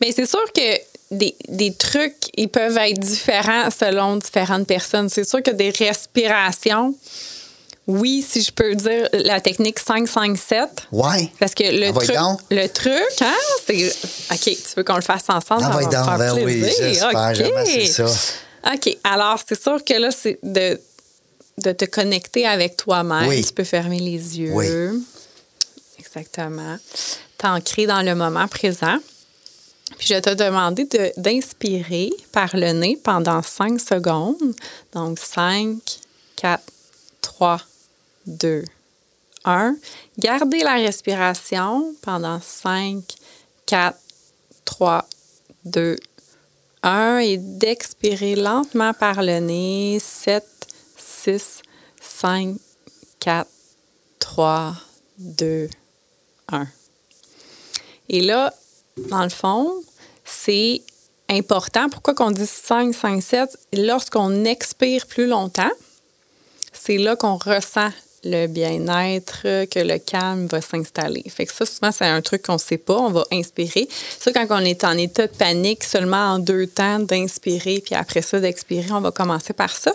[0.00, 0.78] Mais c'est sûr que
[1.10, 5.08] des, des trucs, ils peuvent être différents selon différentes personnes.
[5.08, 6.94] C'est sûr que des respirations,
[7.86, 10.66] oui, si je peux dire la technique 5-5-7.
[10.92, 11.30] Ouais.
[11.40, 12.40] Parce que le Ah, truc, donc.
[12.50, 12.92] le truc,
[13.22, 13.34] hein,
[13.66, 13.88] c'est.
[14.30, 15.62] OK, tu veux qu'on le fasse ensemble?
[15.64, 16.74] Ah, va me donc, faire ben oui, plaisir.
[16.78, 17.34] j'espère, OK.
[17.36, 18.06] jamais c'est ça.
[18.74, 20.78] OK, alors c'est sûr que là, c'est de,
[21.58, 23.28] de te connecter avec toi-même.
[23.28, 23.42] Oui.
[23.42, 24.52] Tu peux fermer les yeux.
[24.52, 24.66] Oui.
[25.98, 26.76] Exactement.
[27.38, 28.98] T'ancrer dans le moment présent.
[29.96, 34.54] Puis je vais te demander de- d'inspirer par le nez pendant 5 secondes.
[34.92, 35.78] Donc 5,
[36.36, 36.62] 4,
[37.20, 37.60] 3,
[38.26, 38.64] 2,
[39.44, 39.76] 1.
[40.18, 43.02] Gardez la respiration pendant 5,
[43.66, 43.98] 4,
[44.64, 45.06] 3,
[45.64, 45.96] 2,
[46.82, 49.98] 1 et d'expirer lentement par le nez.
[50.00, 50.44] 7,
[50.96, 51.62] 6,
[52.00, 52.56] 5,
[53.20, 53.48] 4,
[54.18, 54.74] 3,
[55.18, 55.68] 2,
[56.48, 56.66] 1.
[58.10, 58.54] Et là,
[59.08, 59.72] dans le fond,
[60.24, 60.82] c'est
[61.28, 61.88] important.
[61.88, 63.58] Pourquoi qu'on dit 5, 5, 7?
[63.72, 65.70] Lorsqu'on expire plus longtemps,
[66.72, 67.90] c'est là qu'on ressent
[68.24, 71.24] le bien-être, que le calme va s'installer.
[71.28, 72.98] Fait que ça, souvent, c'est un truc qu'on ne sait pas.
[72.98, 73.88] On va inspirer.
[74.18, 78.22] Ça, quand on est en état de panique, seulement en deux temps d'inspirer, puis après
[78.22, 79.92] ça, d'expirer, on va commencer par ça.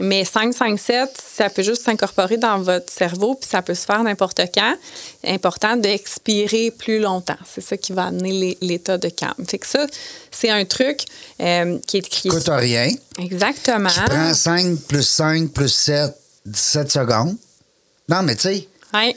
[0.00, 3.84] Mais 5, 5, 7, ça peut juste s'incorporer dans votre cerveau, puis ça peut se
[3.84, 4.76] faire n'importe quand.
[5.24, 7.36] Important d'expirer plus longtemps.
[7.44, 9.44] C'est ça qui va amener l'état de calme.
[9.48, 9.86] Fait que ça,
[10.30, 11.04] c'est un truc
[11.40, 12.08] euh, qui est...
[12.08, 12.90] Qui Coûte rien.
[13.18, 13.88] Exactement.
[13.88, 16.12] Qui prend 5 plus 5 plus 7,
[16.46, 17.36] 17 secondes.
[18.08, 19.14] Non, mais tu sais, Ouais.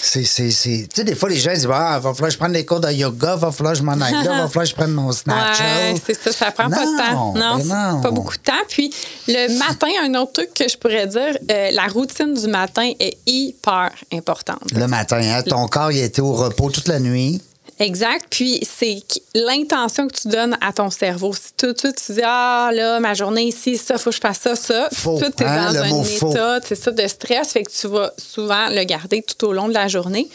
[0.00, 0.24] C'est.
[0.24, 2.52] c'est- c'est- Tu sais, des fois, les gens disent Ah, va falloir que je prenne
[2.52, 4.74] des cours de yoga, va falloir que je m'en aille là, va falloir que je
[4.74, 5.62] prenne mon Snapchat.
[5.64, 7.32] Ouais, c'est ça, ça prend pas de temps.
[7.34, 8.00] Non, ben non.
[8.00, 8.52] pas beaucoup de temps.
[8.68, 8.92] Puis
[9.28, 13.16] le matin, un autre truc que je pourrais dire, euh, la routine du matin est
[13.26, 14.62] hyper importante.
[14.74, 17.40] Le matin, hein, ton corps, il a été au repos toute la nuit.
[17.80, 18.26] Exact.
[18.30, 19.02] Puis c'est
[19.34, 21.32] l'intention que tu donnes à ton cerveau.
[21.34, 24.20] Si tout de suite tu dis ah là ma journée ici ça faut que je
[24.20, 25.90] fasse ça ça, Faux, tout est hein, dans un
[26.30, 29.68] état c'est ça de stress fait que tu vas souvent le garder tout au long
[29.68, 30.28] de la journée.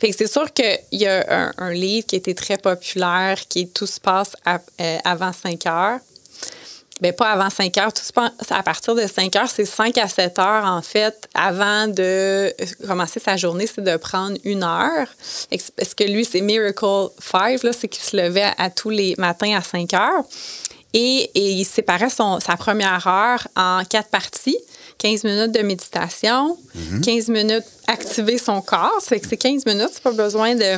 [0.00, 3.62] Fait que c'est sûr qu'il y a un, un livre qui été très populaire qui
[3.62, 5.98] est Tout se passe à- euh, avant 5 heures.
[7.00, 7.92] Ben, pas avant 5 heures.
[7.92, 8.02] Tout
[8.50, 12.50] à partir de 5 heures, c'est 5 à 7 heures, en fait, avant de euh,
[12.86, 15.06] commencer sa journée, c'est de prendre une heure.
[15.20, 19.14] C'est- Parce que lui, c'est Miracle 5, là, c'est qu'il se levait à, tous les
[19.18, 20.24] matins à 5 heures.
[20.94, 24.58] Et, et il séparait son, sa première heure en quatre parties.
[24.98, 26.58] 15 minutes de méditation,
[27.04, 28.98] 15 minutes activer son corps.
[29.00, 30.76] Fait que c'est 15 minutes, c'est pas besoin de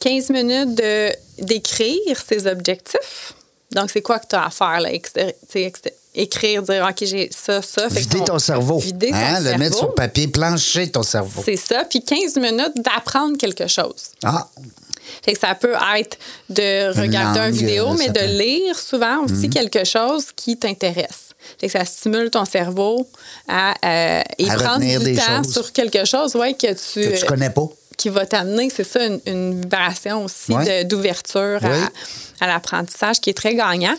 [0.00, 3.32] 15 minutes de, d'écrire ses objectifs.
[3.72, 4.80] Donc, c'est quoi que tu as à faire?
[4.80, 4.90] Là?
[4.92, 7.88] Exté- exté- écrire, dire, OK, j'ai ça, ça.
[7.90, 8.78] Fait Vider ton cerveau.
[8.78, 9.58] Vider ton Hein, Le cerveau.
[9.58, 11.42] mettre sur papier, plancher ton cerveau.
[11.44, 11.84] C'est ça.
[11.88, 14.12] Puis 15 minutes d'apprendre quelque chose.
[14.24, 14.48] Ah,
[15.24, 16.18] Fait que ça peut être
[16.50, 18.38] de regarder une vidéo, euh, mais de Mhm.
[18.38, 21.30] lire souvent aussi quelque chose qui t'intéresse.
[21.58, 23.08] Fait que ça stimule ton cerveau
[23.48, 25.52] à, euh, et À prendre du temps choses.
[25.52, 27.66] sur quelque chose ouais, que tu, que tu connais pas.
[27.98, 30.84] Qui va t'amener, c'est ça, une, une vibration aussi Ouais.
[30.84, 33.94] d'ouverture à, à l'apprentissage qui est très gagnant.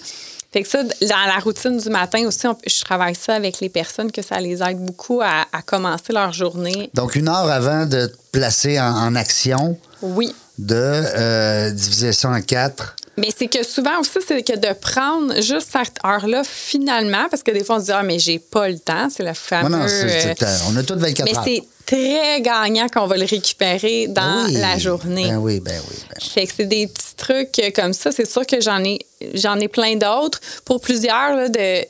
[0.52, 3.70] Fait que ça, dans la routine du matin aussi, on- je travaille ça avec les
[3.70, 6.90] personnes que ça les aide beaucoup à, à commencer leur journée.
[6.96, 10.34] Donc, une heure avant de te placer en, en action, Oui.
[10.58, 12.96] de euh, diviser ça en quatre.
[13.20, 17.52] Mais c'est que souvent aussi, c'est que de prendre juste cette heure-là finalement, parce que
[17.52, 19.70] des fois, on se dit, ah, mais j'ai pas le temps, c'est le fameux.
[19.70, 21.44] Non, non, c'est- c'est- on a tous 24 mais heures.
[21.44, 24.54] c'est très gagnant qu'on va le récupérer dans Ben oui.
[24.54, 25.28] la journée.
[25.28, 25.96] Ben oui, ben oui.
[26.10, 26.30] ben oui.
[26.34, 28.12] Fait que c'est des petits trucs comme ça.
[28.12, 29.00] C'est sûr que j'en ai,
[29.34, 30.40] j'en ai plein d'autres.
[30.66, 31.86] Pour plusieurs, là, de-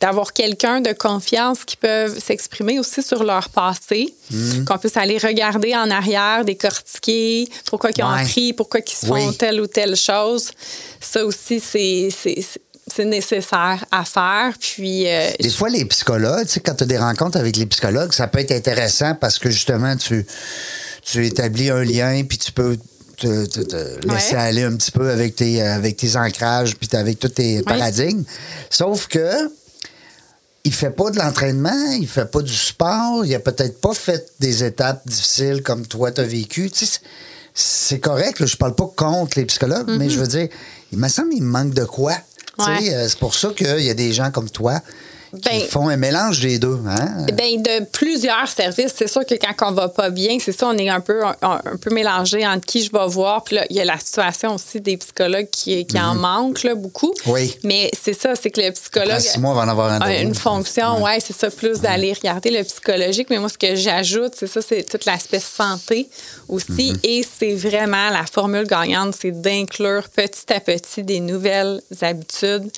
[0.00, 4.64] d'avoir quelqu'un de confiance qui peuvent s'exprimer aussi sur leur passé, Mm.
[4.64, 8.20] qu'on puisse aller regarder en arrière, décortiquer pourquoi ils ont Ouais.
[8.22, 9.36] appris, pourquoi ils se font Oui.
[9.36, 10.50] telle ou telle chose.
[11.00, 12.38] Ça aussi, c'est, c'est,
[12.86, 14.52] c'est nécessaire à faire.
[14.58, 17.66] Puis, euh, Des fois, les psychologues, tu sais, quand tu as des rencontres avec les
[17.66, 20.26] psychologues, ça peut être intéressant parce que justement, tu,
[21.04, 22.76] tu établis un lien, puis tu peux
[23.16, 24.40] te, te- te laisser Ouais.
[24.40, 28.24] aller un petit peu avec tes, avec tes ancrages, puis avec tous tes paradigmes.
[28.70, 29.30] Sauf que
[30.64, 34.30] il fait pas de l'entraînement, il fait pas du sport, il a peut-être pas fait
[34.38, 36.70] des étapes difficiles comme toi t'as vécu.
[36.70, 37.00] Tu sais, c'est-
[37.54, 40.48] c'est correct, là, je parle pas contre les psychologues, mais je veux dire,
[40.92, 42.14] il me semble qu'il manque de quoi.
[42.58, 42.94] Tu sais, Ouais.
[42.94, 44.80] euh, c'est pour ça qu'il y a des gens comme toi
[45.32, 46.78] Ben- qui font un mélange des deux.
[46.86, 47.26] Hein?
[47.32, 48.92] Ben, de plusieurs services.
[48.94, 51.34] C'est sûr que quand on va pas bien, c'est ça, on est un peu, un,
[51.42, 53.42] un peu mélangé entre qui je vais voir.
[53.42, 56.74] Puis là, il y a la situation aussi des psychologues qui, qui en manquent là,
[56.74, 57.14] beaucoup.
[57.26, 57.32] Mhm.
[57.32, 57.56] Oui.
[57.64, 60.16] Mais c'est ça, c'est que le psychologue six mois, on va en avoir un a
[60.16, 63.28] une fonction, ouais, c'est ça, plus d'aller regarder le psychologique.
[63.30, 66.08] Mais moi, ce que j'ajoute, c'est ça, c'est tout l'aspect santé
[66.48, 66.92] aussi.
[66.92, 66.98] Mhm.
[67.04, 72.70] Et c'est vraiment la formule gagnante, c'est d'inclure petit à petit des nouvelles habitudes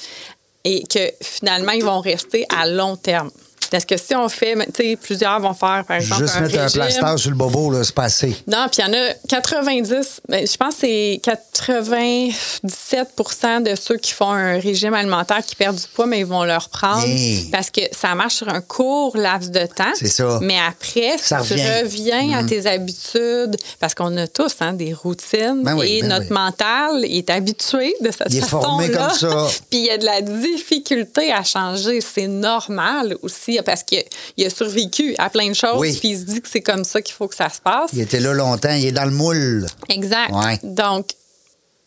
[0.64, 3.30] et que finalement, ils vont rester à long terme.
[3.74, 6.60] Parce que si on fait, tu sais, plusieurs vont faire, par exemple, Juste un mettre
[6.60, 8.28] un plaster sur le bobo, là, c'est pas assez.
[8.46, 13.96] Non, puis il y en a 90, ben, je pense que c'est 97% de ceux
[13.96, 17.48] qui font un régime alimentaire qui perdent du poids, mais ils vont le reprendre Hey.
[17.50, 19.90] parce que ça marche sur un court laps de temps.
[19.96, 20.38] C'est ça.
[20.40, 21.64] Mais après, si Ça tu revient.
[21.82, 26.10] Reviens à tes habitudes, parce qu'on a tous hein, des routines Ben oui, et ben
[26.10, 26.32] notre oui.
[26.32, 29.08] mental est habitué de cette Il est formé façon-là.
[29.08, 29.48] comme ça.
[29.70, 32.00] Puis il y a de la difficulté à changer.
[32.00, 34.04] C'est normal aussi parce qu'il
[34.44, 35.78] a survécu à plein de choses.
[35.80, 35.96] Oui.
[35.98, 37.90] Puis il se dit que c'est comme ça qu'il faut que ça se passe.
[37.92, 39.66] Il était là longtemps, il est dans le moule.
[39.88, 40.32] Exact.
[40.32, 40.58] Ouais.
[40.62, 41.08] Donc,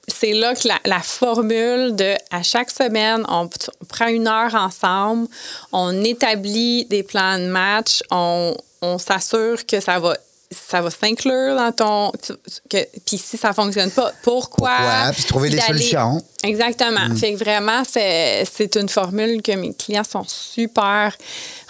[0.08, 3.50] c'est là que la, la formule de à chaque semaine, on,
[3.82, 5.28] on prend une heure ensemble,
[5.72, 10.16] on établit des plans de match, on, on s'assure que ça va
[10.50, 12.12] ça va s'inclure dans ton
[13.06, 15.12] puis si ça fonctionne pas pourquoi Pourquoi?
[15.12, 16.22] Puis trouver des solutions.
[16.43, 21.15] Exactement fait que vraiment c'est une formule que mes clients sont super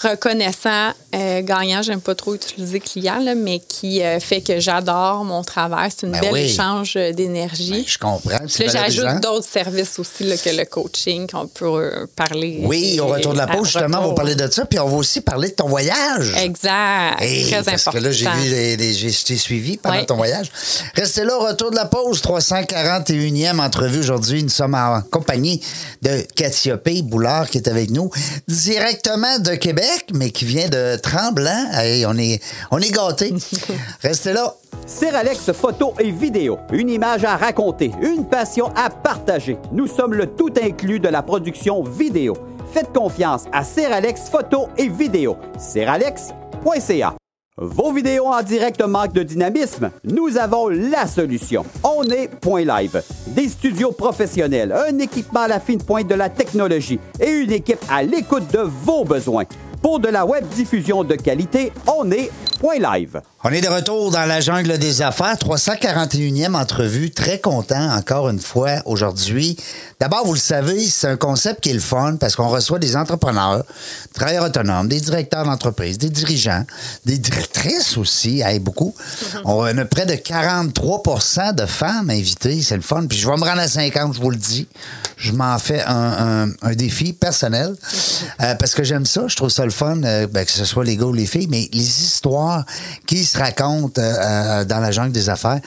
[0.04, 5.24] reconnaissants euh, gagnants j'aime pas trop utiliser client là, mais qui euh, fait que j'adore
[5.24, 6.40] mon travail c'est une Ben belle oui.
[6.42, 8.30] échange d'énergie Ben, je comprends.
[8.30, 12.62] Là, j'ajoute d'autres services aussi là, que le coaching qu'on peut euh, parler.
[12.64, 14.98] Oui, au retour de la pause, justement, on va parler de ça, puis on va
[14.98, 16.34] aussi parler de ton voyage.
[16.38, 17.22] Exact.
[17.22, 17.92] Hey, Très parce important.
[17.92, 20.52] que là, j'ai suivi pendant ton voyage.
[20.96, 24.44] Restez là, au retour de la pause, 341e entrevue aujourd'hui.
[24.44, 25.62] Nous sommes en compagnie
[26.02, 28.10] de Catiope Boulard qui est avec nous,
[28.48, 31.70] directement de Québec, mais qui vient de Tremblant.
[31.74, 33.34] Hey, on est, on est gâtés.
[34.02, 34.54] Restez là.
[34.86, 39.58] Seralex photo et vidéo, une image à raconter, une passion à partager.
[39.72, 42.36] Nous sommes le tout inclus de la production vidéo.
[42.74, 45.38] Faites confiance à Seralex photo et vidéo.
[45.58, 47.16] Seralex.ca.
[47.60, 49.90] Vos vidéos en direct manquent de dynamisme?
[50.04, 51.66] Nous avons la solution.
[51.84, 53.02] On est Point Live.
[53.30, 57.84] Des studios professionnels, un équipement à la fine pointe de la technologie et une équipe
[57.90, 59.46] à l'écoute de vos besoins.
[59.82, 63.22] Pour de la web diffusion de qualité, on est Point Live.
[63.44, 65.36] On est de retour dans la jungle des affaires.
[65.36, 67.12] 341e entrevue.
[67.12, 69.56] Très content, encore une fois, aujourd'hui.
[70.00, 72.96] D'abord, vous le savez, c'est un concept qui est le fun parce qu'on reçoit des
[72.98, 76.66] entrepreneurs, des travailleurs autonomes, des directeurs d'entreprise, des dirigeants,
[77.06, 78.96] des directrices aussi, hey, beaucoup.
[79.46, 82.62] On a près de 43% de femmes invitées.
[82.64, 83.06] C'est le fun.
[83.08, 84.68] Puis je vais me rendre à 50, je vous le dis.
[85.16, 87.76] Je m'en fais un, un- un défi personnel
[88.42, 89.28] euh, parce que j'aime ça.
[89.28, 91.48] Je trouve ça le fun, euh, ben, que ce soit les gars ou les filles,
[91.50, 92.66] mais les histoires
[93.06, 94.14] qui se racontent euh,
[94.62, 95.60] euh, dans la jungle des affaires.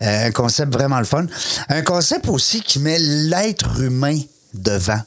[0.00, 1.26] Un concept vraiment le fun.
[1.68, 4.18] Un concept aussi qui met l'être humain
[4.52, 5.00] devant.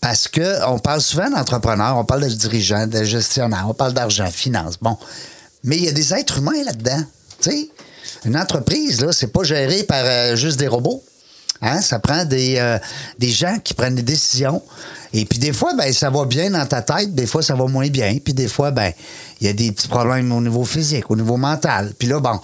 [0.00, 4.30] Parce que on parle souvent d'entrepreneurs, on parle de dirigeants, de gestionnaires, on parle d'argent,
[4.30, 4.76] finance.
[4.80, 4.96] Bon.
[5.64, 7.02] Mais il y a des êtres humains là-dedans.
[7.40, 7.68] Sais,
[8.24, 11.02] une entreprise, là, c'est pas géré par juste des robots.
[11.62, 11.80] Hein?
[11.80, 12.78] Ça prend des,
[13.18, 14.62] des gens qui prennent des décisions.
[15.12, 17.66] Et puis des fois, ben, ça va bien dans ta tête, des fois, ça va
[17.66, 18.18] moins bien.
[18.22, 18.92] Puis des fois, ben,
[19.40, 21.94] il y a des petits problèmes au niveau physique, au niveau mental.
[21.98, 22.40] Puis là, bon,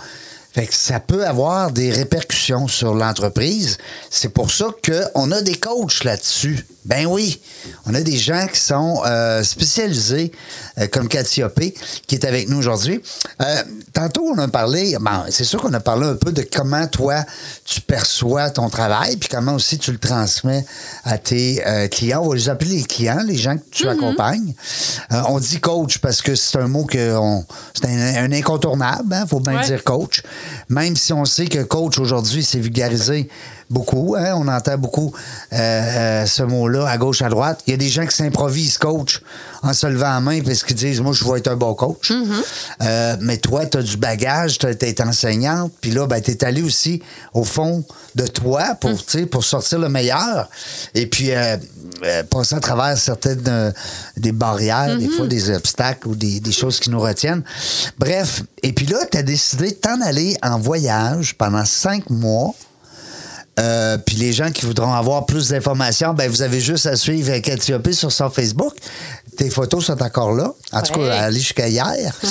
[0.55, 3.77] fait que ça peut avoir des répercussions sur l'entreprise.
[4.09, 6.65] C'est pour ça qu'on a des coachs là-dessus.
[6.85, 7.41] Ben oui,
[7.87, 10.31] on a des gens qui sont euh, spécialisés,
[10.79, 11.59] euh, comme Catiope,
[12.07, 13.01] qui est avec nous aujourd'hui.
[13.41, 13.63] Euh,
[13.95, 17.25] tantôt, on a parlé, bon, c'est sûr qu'on a parlé un peu de comment toi,
[17.65, 20.65] tu perçois ton travail, puis comment aussi tu le transmets
[21.05, 22.23] à tes clients.
[22.23, 24.55] On va les appeler les clients, les gens que tu accompagnes.
[25.13, 27.17] Euh, on dit coach parce que c'est un mot que
[27.75, 29.65] c'est un, un incontournable, il faut bien Ouais.
[29.65, 30.23] dire coach.
[30.69, 33.29] Même si on sait que coach aujourd'hui, c'est vulgarisé
[33.71, 35.13] beaucoup, hein, on entend beaucoup
[35.53, 37.63] euh, euh, ce mot-là à gauche, à droite.
[37.67, 39.21] Il y a des gens qui s'improvisent coach
[39.63, 42.13] en se levant la main parce qu'ils disent Moi, je vais être un bon coach.
[42.83, 46.45] Euh, mais toi, tu as du bagage, tu es enseignante, puis là, ben, tu es
[46.45, 50.49] allé aussi au fond de toi pour, sais, pour sortir le meilleur.
[50.95, 51.31] Et puis,
[52.31, 53.73] passer à travers certaines
[54.17, 57.43] des barrières, des fois des obstacles ou des, des choses qui nous retiennent.
[57.99, 62.55] Bref, et puis là, tu as décidé de t'en aller en voyage pendant cinq mois.
[63.61, 67.37] Euh, puis les gens qui voudront avoir plus d'informations, ben vous avez juste à suivre
[67.39, 68.75] Catiope sur son Facebook.
[69.37, 70.53] Tes photos sont encore là.
[70.73, 72.15] En tout cas, aller jusqu'à hier.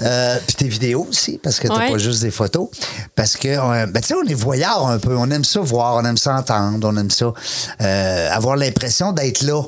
[0.00, 1.90] Euh, puis tes vidéos aussi, parce que t'as Ouais.
[1.92, 2.68] pas juste des photos.
[3.14, 5.16] Parce que, euh, ben, tu sais, on est voyeurs un peu.
[5.16, 7.32] On aime ça voir, on aime ça entendre, on aime ça
[7.80, 9.62] euh, avoir l'impression d'être là.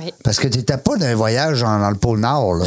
[0.00, 0.12] Oui.
[0.22, 2.66] Parce que tu n'étais pas d'un voyage dans le pôle Nord, là.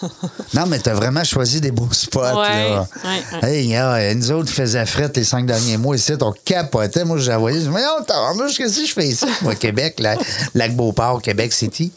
[0.54, 2.86] non, mais tu as vraiment choisi des beaux spots, Ouais, là.
[3.04, 3.48] ouais, ouais.
[3.60, 7.04] Hey, gars, nous autres faisaient fret les cinq derniers mois ici, on capotait.
[7.04, 9.26] Moi, j'ai envoyé, je me disais, qu'est-ce que je fais ici?
[9.42, 10.16] Moi, Québec, la-
[10.54, 11.92] lac Beauport, Québec City,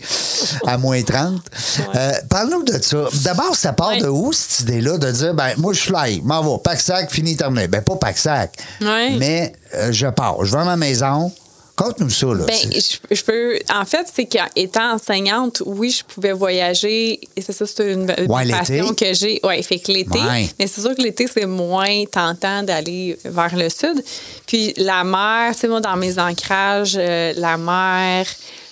[0.68, 1.42] à moins 30.
[1.96, 2.98] Euh, Parle-nous de ça.
[3.24, 6.58] D'abord, ça part de où, cette idée-là, de dire, ben, moi, je fly, m'en va,
[6.60, 7.68] pack-sac, fini, terminé.
[7.68, 9.16] Ben, pas pack-sac, Ouais.
[9.18, 10.44] mais euh, je pars.
[10.44, 11.32] Je vais à ma maison.
[11.76, 12.46] Conte-nous ça, là.
[12.46, 13.58] Ben, C'est- je, je peux.
[13.74, 17.20] En fait, c'est qu'étant enseignante, oui, je pouvais voyager.
[17.36, 19.40] Et c'est ça, c'est une, une Ouais, passion que j'ai.
[19.44, 20.20] Oui, fait que l'été.
[20.20, 20.50] Ouais.
[20.60, 24.04] Mais c'est sûr que l'été, c'est moins tentant d'aller vers le sud.
[24.46, 28.28] Puis la mer, tu sais, moi, dans mes ancrages, euh, la mer,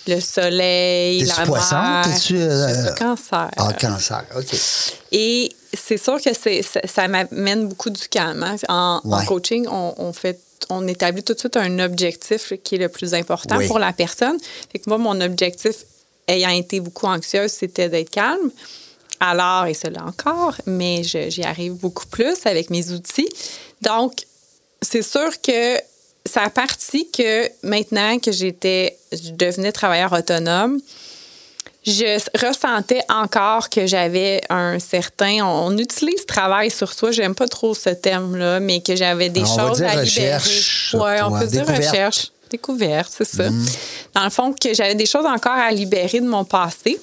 [0.08, 1.76] le soleil, T'es-tu la poisson?
[1.82, 2.06] mer.
[2.06, 3.50] T'es-tu, euh, cancer.
[3.58, 4.56] Ah, cancer, OK.
[5.12, 8.44] Et c'est sûr que c'est, ça, ça m'amène beaucoup du calme.
[8.44, 8.56] hein.
[8.70, 12.90] En, coaching, on, on fait on établit tout de suite un objectif qui est le
[12.90, 13.68] plus important Oui.
[13.68, 14.38] pour la personne.
[14.72, 15.78] Fait que moi, mon objectif,
[16.28, 18.52] ayant été beaucoup anxieuse, c'était d'être calme.
[19.20, 23.30] Alors, et cela encore, mais j'y arrive beaucoup plus avec mes outils.
[23.82, 24.14] Donc,
[24.82, 25.78] c'est sûr que
[26.26, 30.80] ça a parti que maintenant que j'étais, je devenais travailleur autonome,
[31.86, 35.44] je ressentais encore que j'avais un certain.
[35.44, 39.56] On utilise travail sur soi, j'aime pas trop ce terme-là, mais que j'avais des On
[39.56, 41.04] va choses dire à recherche libérer.
[41.04, 42.32] Oui, on peut dire recherche.
[42.50, 43.50] Découverte, c'est ça.
[44.14, 47.00] Dans le fond, que j'avais des choses encore à libérer de mon passé.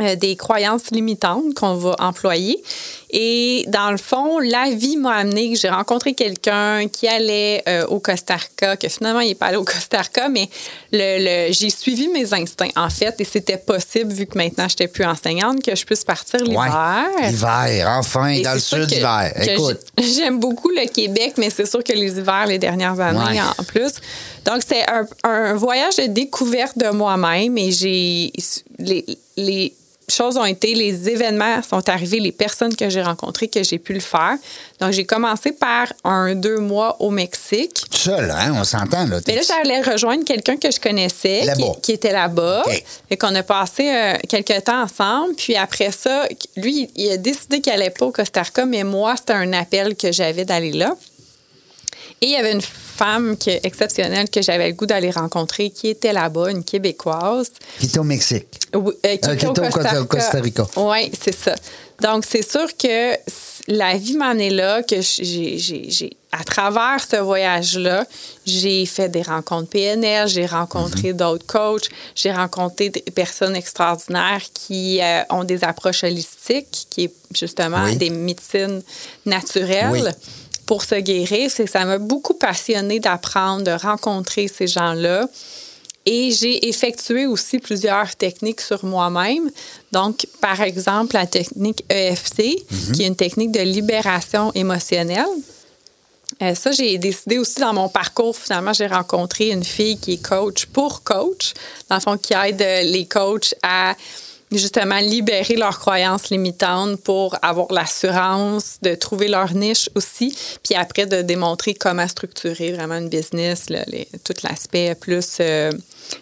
[0.00, 2.62] euh, des croyances limitantes qu'on va employer.
[3.10, 7.86] Et dans le fond, la vie m'a amené que j'ai rencontré quelqu'un qui allait euh,
[7.86, 10.48] au Costa Rica, que finalement, il n'est pas allé au Costa Rica, mais
[10.92, 14.74] le, le- j'ai suivi mes instincts, en fait, et c'était possible, vu que maintenant, je
[14.74, 17.08] n'étais plus enseignante, que je puisse partir l'hiver.
[17.20, 17.30] Ouais.
[17.30, 19.32] L'hiver, enfin, Et dans le sud, l'hiver.
[19.42, 19.78] Écoute.
[19.96, 23.40] j'ai- J'aime beaucoup le Québec, mais c'est sûr que les hivers, les dernières années, Ouais.
[23.58, 23.92] en plus.
[24.44, 28.32] Donc, c'est un, un voyage de découverte de moi-même et j'ai.
[28.78, 29.04] Les,
[29.36, 29.74] les
[30.10, 33.92] choses ont été, les événements sont arrivés, les personnes que j'ai rencontrées, que j'ai pu
[33.92, 34.36] le faire.
[34.80, 37.84] Donc, j'ai commencé par un deux mois au Mexique.
[37.90, 39.20] Seul, hein, on s'entend, là.
[39.26, 42.64] Mais là, j'allais rejoindre quelqu'un que je connaissais, qui, qui était là-bas.
[43.10, 45.34] Et qu'on a passé euh, quelques temps ensemble.
[45.34, 49.14] Puis après ça, lui, il a décidé qu'il n'allait pas au Costa Rica, mais moi,
[49.16, 50.94] c'était un appel que j'avais d'aller là.
[52.20, 52.62] Et il y avait une
[52.98, 57.50] femme exceptionnelle que j'avais le goût d'aller rencontrer qui était là-bas, une Québécoise.
[57.78, 58.46] Qui est au Mexique.
[58.74, 60.66] Oui, euh, qui Euh, était au Costa, Costa Rica.
[60.76, 61.54] Oui, c'est ça.
[62.02, 63.14] Donc, c'est sûr que
[63.68, 68.04] la vie m'en est là, que j'ai, à travers ce voyage-là,
[68.46, 75.00] j'ai fait des rencontres PNL, j'ai rencontré d'autres coachs, j'ai rencontré des personnes extraordinaires qui
[75.02, 77.96] euh, ont des approches holistiques, qui est justement Oui.
[77.96, 78.82] des médecines
[79.26, 79.90] naturelles.
[79.92, 80.02] Oui.
[80.68, 85.26] Pour se guérir, c'est que ça m'a beaucoup passionné d'apprendre, de rencontrer ces gens-là.
[86.04, 89.50] Et j'ai effectué aussi plusieurs techniques sur moi-même.
[89.92, 95.24] Donc, par exemple, la technique EFC, qui est une technique de libération émotionnelle.
[96.42, 98.36] Euh, ça, j'ai décidé aussi dans mon parcours.
[98.36, 101.54] Finalement, j'ai rencontré une fille qui est coach pour coach,
[101.88, 103.94] dans le fond, qui aide euh, les coachs à
[104.52, 111.06] justement libérer leurs croyances limitantes pour avoir l'assurance de trouver leur niche aussi, puis après
[111.06, 113.84] de démontrer comment structurer vraiment une business, là,
[114.24, 115.70] tout l'aspect plus euh,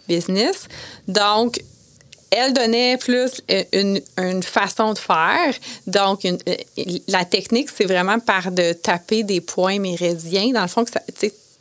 [0.09, 0.67] business.
[1.07, 1.61] Donc,
[2.31, 5.55] elle donnait plus euh, une, une façon de faire.
[5.87, 6.37] Donc, euh,
[7.09, 10.53] la technique, c'est vraiment par de taper des points méridiens.
[10.53, 11.01] Dans le fond, que ça,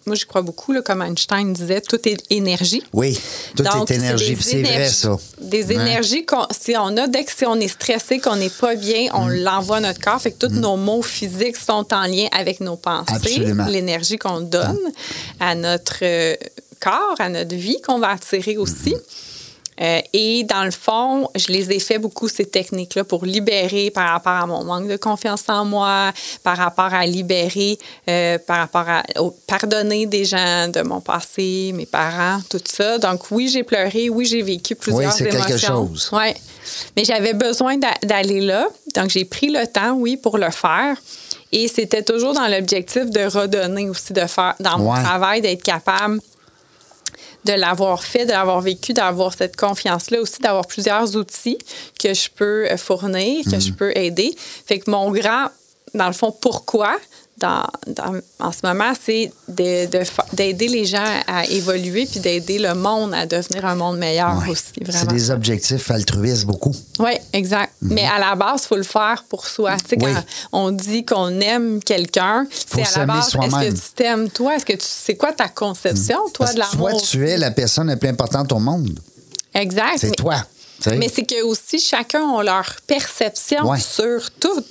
[0.06, 2.84] moi, je crois beaucoup, là, comme Einstein disait, tout est énergie.
[2.94, 3.18] Oui,
[3.56, 5.18] tout Donc, est énergie, c'est vrai, ça.
[5.42, 5.74] Des Ouais.
[5.76, 9.10] énergies qu'on si on a, dès que si on est stressé, qu'on n'est pas bien,
[9.14, 9.44] on Mm.
[9.44, 10.22] l'envoie à notre corps.
[10.22, 13.66] Fait que tous nos mots physiques sont en lien avec nos pensées, Absolument.
[13.66, 14.80] l'énergie qu'on donne
[15.40, 16.36] à notre euh,
[16.80, 18.92] corps, à notre vie, qu'on va attirer aussi.
[18.94, 19.02] Mm-hmm.
[19.82, 24.10] Euh, et dans le fond, je les ai fait beaucoup, ces techniques-là, pour libérer par
[24.12, 27.78] rapport à mon manque de confiance en moi, par rapport à libérer,
[28.10, 32.98] euh, par rapport à au- pardonner des gens de mon passé, mes parents, tout ça.
[33.00, 35.88] Donc oui, j'ai pleuré, oui, j'ai vécu plusieurs c'est quelque émotions.
[35.90, 36.10] chose.
[36.14, 36.34] Oui.
[36.96, 38.68] Mais j'avais besoin d'a- d'aller là.
[38.96, 40.96] Donc j'ai pris le temps, oui, pour le faire.
[41.52, 45.04] Et c'était toujours dans l'objectif de redonner aussi, de faire dans mon Ouais.
[45.04, 46.20] travail, d'être capable
[47.46, 51.58] de l'avoir fait, de l'avoir vécu, d'avoir cette confiance-là aussi, d'avoir plusieurs outils
[52.00, 54.36] que je peux euh, fournir, que je peux aider.
[54.66, 55.48] Fait que mon grand,
[55.94, 56.98] dans le fond, pourquoi
[57.38, 63.14] dans, dans- en ce moment, c'est d'aider les gens à évoluer puis d'aider le monde
[63.14, 64.50] à devenir un monde meilleur Ouais.
[64.50, 66.74] aussi, C'est des objectifs altruistes, beaucoup.
[67.00, 67.74] Oui, exact.
[67.82, 69.76] Mais à la base, il faut le faire pour soi.
[69.78, 70.04] Tu sais, Mhm.
[70.06, 70.14] Oui.
[70.14, 74.56] quand on dit qu'on aime quelqu'un, c'est à la base, est-ce que tu t'aimes toi?
[74.56, 77.02] Est-ce que tu c'est quoi ta conception, toi, Parce de que toi, l'amour?
[77.02, 78.98] tu es la personne la plus importante au monde.
[79.54, 79.98] Exact.
[80.00, 80.36] C'est toi.
[80.88, 83.80] Mais c'est que aussi chacun a leur perception Ouais.
[83.80, 84.64] sur tout.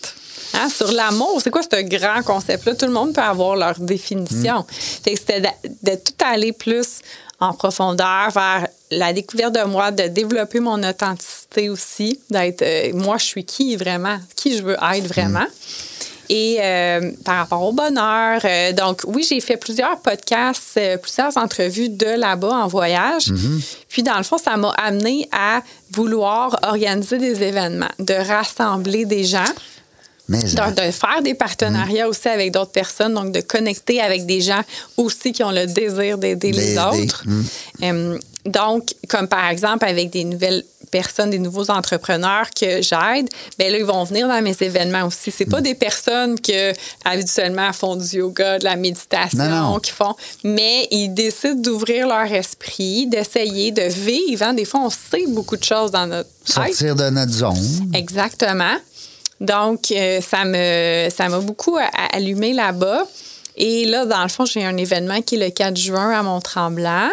[0.52, 2.74] Hein, sur l'amour, c'est quoi ce grand concept-là?
[2.74, 4.60] Tout le monde peut avoir leur définition.
[4.60, 4.64] Mm.
[4.70, 5.48] Fait que c'était de,
[5.82, 7.00] de tout aller plus
[7.40, 13.18] en profondeur vers la découverte de moi, de développer mon authenticité aussi, d'être euh, moi,
[13.18, 15.46] je suis qui vraiment, qui je veux être vraiment.
[16.30, 21.90] Et euh, par rapport au bonheur, euh, donc oui, j'ai fait plusieurs podcasts, plusieurs entrevues
[21.90, 23.30] de là-bas en voyage.
[23.88, 25.60] Puis dans le fond, ça m'a amené à
[25.92, 29.44] vouloir organiser des événements, de rassembler des gens.
[30.28, 34.40] Mais, Donc, de faire des partenariats aussi avec d'autres personnes, donc de connecter avec des
[34.40, 34.62] gens
[34.96, 37.22] aussi qui ont le désir d'aider les autres.
[37.26, 37.42] Mm.
[37.82, 43.70] Euh, donc, comme par exemple avec des nouvelles personnes, des nouveaux entrepreneurs que j'aide, ben
[43.72, 45.30] là, ils vont venir dans mes événements aussi.
[45.30, 45.50] C'est Mm.
[45.50, 46.72] pas des personnes que
[47.04, 49.78] habituellement font du yoga, de la méditation, Non, non.
[49.80, 50.14] qui font,
[50.44, 54.42] mais ils décident d'ouvrir leur esprit, d'essayer de vivre.
[54.44, 54.54] hein.
[54.54, 56.54] Des fois, on sait beaucoup de choses dans notre tête.
[56.54, 57.90] sortir de notre zone.
[57.94, 58.76] Exactement.
[59.44, 61.76] Donc, euh, ça me ça m'a beaucoup
[62.12, 63.06] allumé là-bas.
[63.56, 67.10] Et là, dans le fond, j'ai un événement qui est le 4 juin à Mont-Tremblant,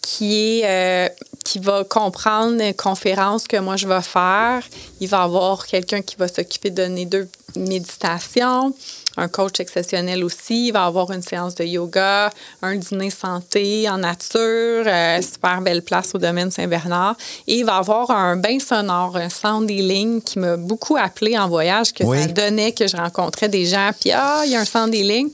[0.00, 1.08] qui est euh,
[1.44, 4.62] qui va comprendre une conférence que moi je vais faire.
[5.00, 8.74] Il va y avoir quelqu'un qui va s'occuper de donner deux méditations,
[9.16, 10.68] un coach exceptionnel aussi.
[10.68, 12.30] Il va avoir une séance de yoga,
[12.62, 17.16] un dîner santé en nature, euh, super belle place au domaine Saint-Bernard.
[17.46, 21.48] Et il va avoir un bain sonore, un sound healing qui m'a beaucoup appelé en
[21.48, 22.22] voyage, que Oui.
[22.22, 23.90] ça donnait que je rencontrais des gens.
[24.00, 25.30] Puis, ah, il y a un sound healing.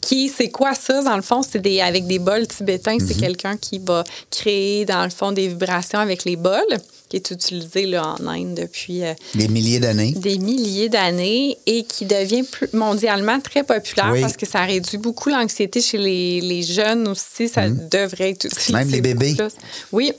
[0.00, 1.42] Qui, c'est quoi ça, dans le fond?
[1.48, 2.96] C'est des, avec des bols tibétains.
[2.98, 4.02] C'est quelqu'un qui va
[4.32, 6.76] créer, dans le fond, des vibrations avec les bols,
[7.12, 10.12] qui est utilisé là, en Inde depuis euh, Des milliers d'années.
[10.12, 14.22] des milliers d'années et qui devient plus- mondialement très populaire Oui.
[14.22, 17.48] parce que ça réduit beaucoup l'anxiété chez les, les jeunes aussi.
[17.48, 18.72] Ça devrait être utilisé.
[18.72, 18.76] Mm.
[18.76, 19.32] Même les bébés.
[19.32, 19.36] Mm.
[19.36, 19.48] plus.
[19.92, 20.12] Oui.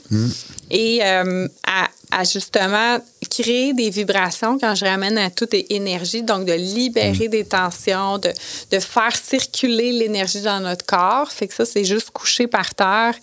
[0.70, 6.44] Et euh, à, à justement créer des vibrations quand je ramène à toute énergie, donc
[6.44, 6.56] de Mm.
[6.76, 8.30] libérer des tensions, de,
[8.70, 11.32] de faire circuler l'énergie dans notre corps.
[11.32, 13.16] Fait que ça, c'est juste coucher par terre.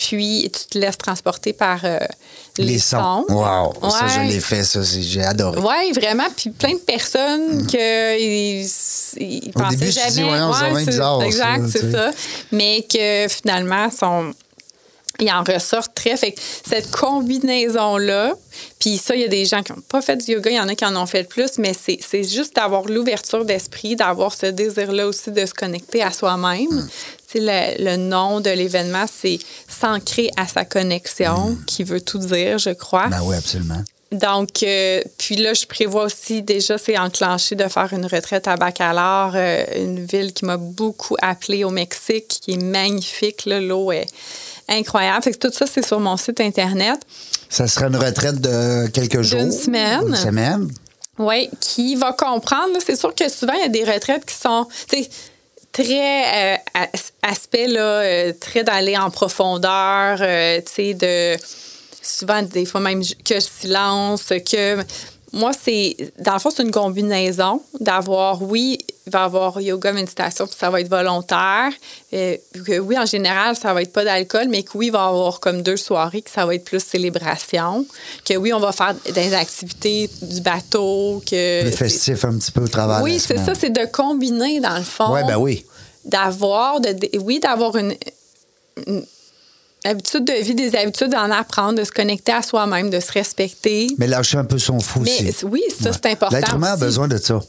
[0.00, 1.98] Puis tu te laisses transporter par euh,
[2.56, 3.26] les, sons.
[3.28, 3.74] Wow.
[3.90, 4.28] Ça, je Ouais.
[4.28, 4.80] l'ai fait, ça.
[4.82, 5.60] J'ai adoré.
[5.60, 6.24] Oui, vraiment.
[6.34, 8.66] Puis plein de personnes que ils,
[9.18, 9.48] ils Mm.
[9.48, 10.10] Au pensaient début, jamais.
[10.10, 12.10] dis, Ouais, bien bizarre, Exact, c'est ça.
[12.50, 14.32] Mais que finalement, sont,
[15.20, 16.16] ils en ressortent très.
[16.16, 18.34] Fait que cette combinaison-là,
[18.78, 20.60] puis ça, il y a des gens qui n'ont pas fait du yoga, il y
[20.60, 24.46] en a qui en ont fait plus, mais c'est juste d'avoir l'ouverture d'esprit, d'avoir ce
[24.46, 26.68] désir-là aussi de se connecter à soi-même.
[26.70, 26.88] Mm.
[27.26, 32.58] Sais, Le, le nom de l'événement, c'est S'ancrer à sa connexion, qui veut tout dire,
[32.58, 33.06] je crois.
[33.06, 33.10] Mm.
[33.10, 33.82] Ben oui, absolument.
[34.12, 38.56] Donc, euh, puis là, je prévois aussi déjà, c'est enclenché de faire une retraite à
[38.56, 43.44] Bacalar, euh, une ville qui m'a beaucoup appelée au Mexique, qui est magnifique.
[43.46, 44.08] L'eau est
[44.70, 45.22] incroyable.
[45.22, 47.00] Fait que tout ça, c'est sur mon site Internet.
[47.48, 49.40] Ça sera une retraite de quelques jours.
[49.40, 50.00] D'une semaine.
[50.08, 50.68] Une semaine.
[51.18, 52.78] Oui, qui va comprendre.
[52.84, 54.66] C'est sûr que souvent, il y a des retraites qui sont
[55.72, 61.36] très euh, as- aspect là, euh, très d'aller en profondeur, euh, tu sais, de
[62.02, 64.78] souvent des fois même que silence, que
[65.32, 69.92] moi c'est dans le fond c'est une combinaison d'avoir oui il va y avoir yoga
[69.92, 71.70] méditation puis ça va être volontaire.
[72.12, 75.04] Euh, que oui en général ça va être pas d'alcool mais que oui il va
[75.04, 77.86] y avoir comme deux soirées que ça va être plus célébration.
[78.24, 82.62] Que oui on va faire des activités du bateau que Le festif un petit peu
[82.62, 85.12] au de oui c'est ça c'est de combiner dans le fond.
[85.12, 85.64] Ouais, ben oui.
[86.04, 87.94] d'avoir, de, de- oui, d'avoir une,
[88.86, 89.04] une
[89.84, 93.88] habitude de vie, des habitudes d'en apprendre, de se connecter à soi-même, de se respecter.
[93.98, 95.44] Mais lâcher un peu son fou Mais aussi.
[95.44, 95.96] oui, ça, Ouais.
[96.02, 96.36] c'est important.
[96.36, 97.40] L'être humain a besoin de ça.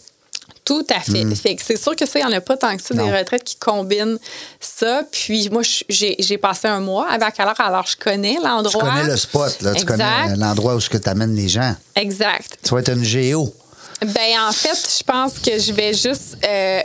[0.64, 1.24] Tout à fait.
[1.26, 1.36] Mm.
[1.36, 3.06] Fait que c'est sûr que ça, il n'y en a pas tant que ça, Non.
[3.06, 4.20] des retraites qui combinent
[4.60, 5.02] ça.
[5.12, 8.84] Puis moi, j'ai passé un mois à Bacalar, alors je connais Tu l'endroit.
[8.84, 9.74] connais le spot, là.
[9.74, 11.76] Tu connais l'endroit où tu amènes les gens.
[11.96, 12.60] Exact.
[12.64, 13.54] Tu vas être une géo.
[14.02, 16.82] Ben en fait, je pense que je vais juste euh,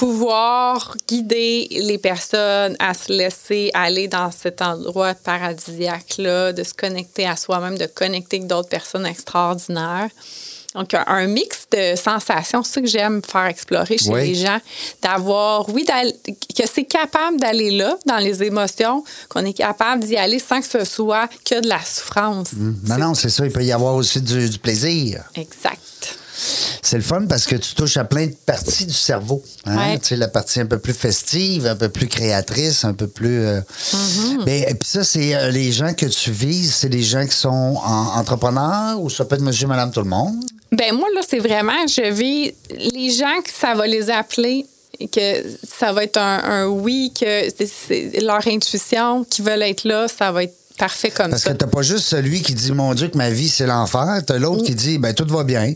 [0.00, 7.26] pouvoir guider les personnes à se laisser aller dans cet endroit paradisiaque-là, de se connecter
[7.26, 10.08] à soi-même, de connecter avec d'autres personnes extraordinaires.
[10.74, 14.28] Donc, un, un mix de sensations, c'est ça que j'aime faire explorer chez Oui.
[14.28, 14.58] les gens,
[15.02, 20.38] d'avoir, oui, que c'est capable d'aller là, dans les émotions, qu'on est capable d'y aller
[20.38, 22.52] sans que ce soit que de la souffrance.
[22.54, 23.44] Non, non, c'est ça.
[23.44, 25.24] Il peut y avoir aussi du, du plaisir.
[25.34, 25.78] Exact.
[26.82, 29.42] C'est le fun parce que tu touches à plein de parties du cerveau.
[29.66, 29.76] hein?
[29.76, 29.98] Ouais.
[29.98, 33.40] Tu sais, la partie un peu plus festive, un peu plus créatrice, un peu plus.
[33.44, 34.42] euh, Mm-hmm.
[34.46, 37.34] Mais et puis ça, c'est euh, les gens que tu vises, c'est des gens qui
[37.36, 37.48] sont
[37.84, 40.36] en- entrepreneurs ou ça peut être monsieur, madame, tout le monde?
[40.72, 42.54] Ben moi, là, c'est vraiment, je vais.
[42.76, 44.66] Les gens que ça va les appeler,
[45.12, 50.06] que ça va être un, un oui, que c'est- leur intuition qui veulent être là,
[50.08, 51.50] ça va être parfait comme Parce ça.
[51.52, 54.22] que t'as pas juste celui qui dit Mon Dieu, que ma vie, c'est l'enfer.
[54.26, 55.74] T'as l'autre qui dit Ben, tout va bien.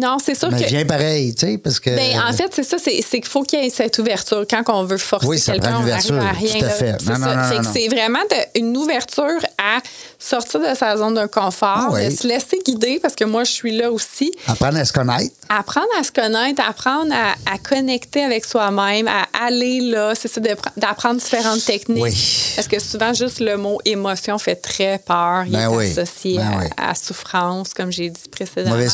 [0.00, 0.68] Non, c'est sûr Mais que.
[0.68, 1.90] viens pareil, tu sais, parce que.
[1.90, 4.44] Ben, en fait, c'est ça, c'est qu'il faut qu'il y ait cette ouverture.
[4.48, 6.58] Quand on veut forcer Oui, quelqu'un, on n'arrive à rien.
[6.60, 6.94] tout à fait.
[7.00, 9.80] C'est c'est vraiment de- une ouverture à
[10.18, 12.06] sortir de sa zone de confort, Ah oui.
[12.06, 14.30] de se laisser guider, parce que moi, je suis là aussi.
[14.46, 15.34] Apprendre à se connaître.
[15.48, 20.40] Apprendre à se connaître, apprendre à, à connecter avec soi-même, à aller là, c'est ça,
[20.76, 22.02] d'apprendre différentes techniques.
[22.02, 22.52] Oui.
[22.56, 25.44] Parce que souvent, juste le mot émotion fait très peur.
[25.46, 28.76] Il Ben est associé Ben à, souffrance, comme j'ai dit précédemment.
[28.76, 28.88] Mauvais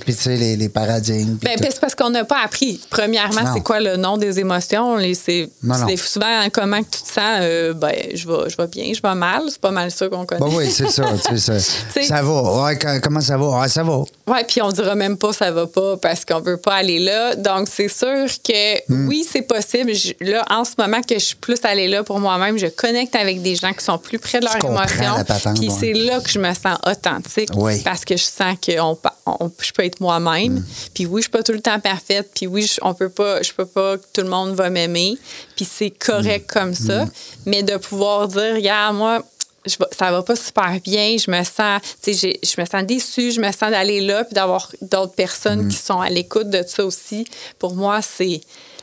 [0.00, 1.36] puis tu sais, les, les paradigmes.
[1.42, 2.80] Ben, c'est parce qu'on n'a pas appris.
[2.90, 4.96] Premièrement, c'est quoi le nom des émotions?
[4.96, 5.50] Les- C'est
[5.96, 7.38] souvent hein, comment que tu te sens.
[7.40, 9.42] euh, ben, je vais, je vais bien, je vais mal.
[9.48, 10.40] C'est pas mal ça qu'on connaît.
[10.40, 11.04] Ben oui, c'est ça.
[11.38, 11.58] ça,
[12.02, 12.62] ça va.
[12.64, 13.60] Ouais, comment ça va?
[13.60, 13.98] Ouais, ça va.
[14.26, 17.34] Ouais, puis on dira même pas ça va pas parce qu'on veut pas aller là.
[17.36, 19.08] Donc c'est sûr que Hmm.
[19.08, 19.92] oui, c'est possible.
[19.94, 23.14] Je- là, en ce moment que je suis plus allée là pour moi-même, je connecte
[23.16, 25.24] avec des gens qui sont plus près de leurs émotions.
[25.54, 27.80] Puis c'est là que je me sens authentique Oui.
[27.84, 30.54] parce que je sens que on, pa- on- je peux être moi-même.
[30.58, 30.64] Hmm.
[30.94, 32.30] Puis oui, je suis pas tout le temps parfaite.
[32.34, 35.16] Puis oui, je, on peut pas, je peux pas que tout le monde va m'aimer.
[35.56, 36.52] Puis c'est correct Hmm.
[36.58, 37.06] comme ça.
[37.46, 39.22] Mais de pouvoir dire, regarde, moi,
[39.66, 42.82] je ça va pas super bien, je me sens, tu sais, j'ai- je me sens
[42.84, 45.68] déçue, je me sens d'aller là, puis d'avoir d'autres personnes Mm.
[45.68, 47.26] qui sont à l'écoute de ça aussi.
[47.58, 48.40] Pour moi, c'est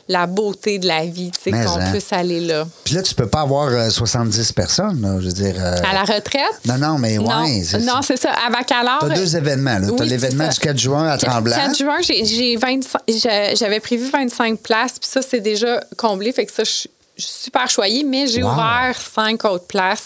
[0.08, 1.90] la beauté de la vie, tu sais, qu'on hein.
[1.92, 2.66] puisse aller là.
[2.84, 5.54] Puis là, tu peux pas avoir euh, 70 personnes, là, je veux dire.
[5.58, 6.42] euh, À la retraite?
[6.66, 7.24] Non, non, mais ouais.
[7.24, 8.30] non, c'est- non, c'est ça.
[8.46, 8.98] À Baccalauréat.
[9.00, 9.78] T'as deux événements.
[9.78, 9.86] là.
[9.88, 11.54] Oui, T'as c'est l'événement du 4 juin à Tremblant.
[11.56, 16.32] 4 juin, j'ai, j'ai 25 j'a- j'avais prévu 25 places, puis ça, c'est déjà comblé.
[16.32, 16.88] Fait que ça, je
[17.20, 18.52] super choyée, mais j'ai Wow.
[18.52, 20.04] ouvert 5 autres places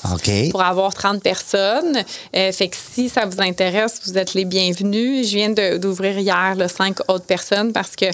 [0.51, 2.03] pour avoir 30 personnes.
[2.35, 5.29] Euh, fait que si ça vous intéresse, vous êtes les bienvenus.
[5.29, 8.07] Je viens d'ouvrir hier 5 autres personnes parce que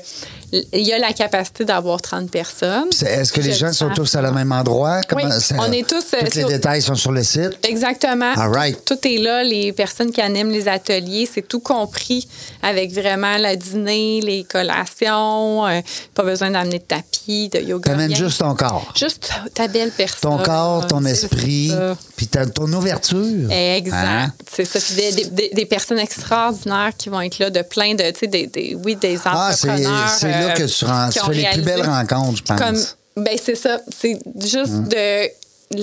[0.53, 2.89] il y a la capacité d'avoir 30 personnes.
[3.05, 5.01] Est-ce que les gens sont tous à le même endroit?
[5.15, 7.59] Oui, c'est- on est tous, euh, Tous les sur- détails sont sur le site?
[7.65, 8.33] Exactement.
[8.37, 8.85] All right.
[8.85, 9.43] Tout est là.
[9.45, 12.27] Les personnes qui animent les ateliers, c'est tout compris
[12.63, 15.67] avec vraiment le dîner, les collations.
[15.67, 15.81] euh,
[16.15, 17.91] pas besoin d'amener de tapis, de yoga.
[17.91, 18.93] T'amènes juste ton corps.
[18.97, 20.19] Juste ta belle personne.
[20.39, 21.73] Ton corps, ton esprit,
[22.17, 23.51] puis ta- ton ouverture.
[23.51, 23.97] Exact.
[24.07, 24.33] Hein?
[24.51, 24.79] C'est ça.
[24.81, 24.95] Puis
[25.31, 28.77] des, des- personnes extraordinaires qui vont être là, de plein de, tu sais, des, des-
[28.85, 30.09] oui, des Ah, entrepreneurs.
[30.19, 32.61] c'est là euh, que tu, rends- fais les plus belles rencontres, je pense.
[32.61, 33.81] Comme, ben c'est ça.
[34.01, 34.89] C'est juste Hum.
[34.89, 35.29] de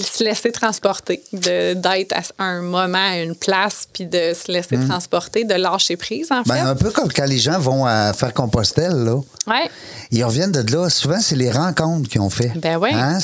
[0.02, 4.78] se laisser transporter, de- d'être à un moment, à une place, puis de se laisser
[4.88, 6.44] transporter, de lâcher prise, en Hum.
[6.48, 6.60] Ben, fait.
[6.62, 9.16] un peu comme quand les gens vont à faire Compostelle, là.
[9.48, 9.70] Ouais.
[10.10, 10.90] Ils reviennent de là.
[10.90, 12.52] Souvent, c'est les rencontres qu'ils ont fait.
[12.56, 12.90] Ben oui.
[12.94, 13.20] Hein?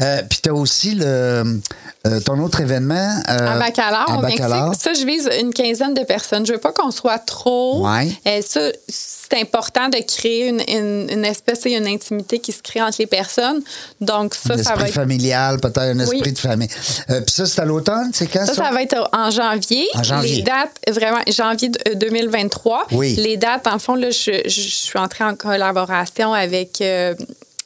[0.00, 1.60] Euh, puis tu as aussi le,
[2.06, 3.20] euh, ton autre événement.
[3.28, 4.40] euh, À Bacalar, au Mexique.
[4.78, 6.46] Ça, je vise une quinzaine de personnes.
[6.46, 7.86] Je veux pas qu'on soit trop.
[7.86, 8.10] Ouais.
[8.26, 12.62] Euh, ça, c'est important de créer une, une, une espèce et une intimité qui se
[12.62, 13.60] crée entre les personnes.
[14.00, 14.94] Donc, ça, un ça va être.
[14.94, 16.32] familial, peut-être un esprit Oui.
[16.32, 16.68] de famille.
[17.10, 18.54] Euh, puis ça, c'est à l'automne, c'est quand ça?
[18.54, 19.86] Ça, ça va être en janvier.
[19.94, 20.36] En janvier.
[20.36, 22.86] Les dates, vraiment, janvier de- euh, 2023.
[22.92, 23.14] Oui.
[23.16, 26.82] Les dates, en fond, là, je, je- je suis entrée en collaboration avec.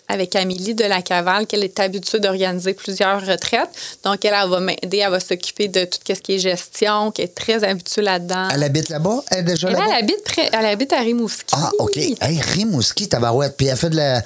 [0.08, 3.70] Avec Amélie de la Cavale, qu'elle est habituée d'organiser plusieurs retraites.
[4.04, 7.22] Donc, elle, elle va m'aider, elle va s'occuper de tout ce qui est gestion, qui
[7.22, 8.48] est très habituée là-dedans.
[8.52, 9.22] Elle habite là-bas?
[9.30, 9.86] Elle est déjà Elle, là-bas?
[9.88, 11.54] elle habite, près- elle habite à Rimouski.
[11.56, 11.96] Ah, OK.
[11.96, 13.56] Hey, Rimouski, tabarouette.
[13.56, 14.22] Puis elle fait de la.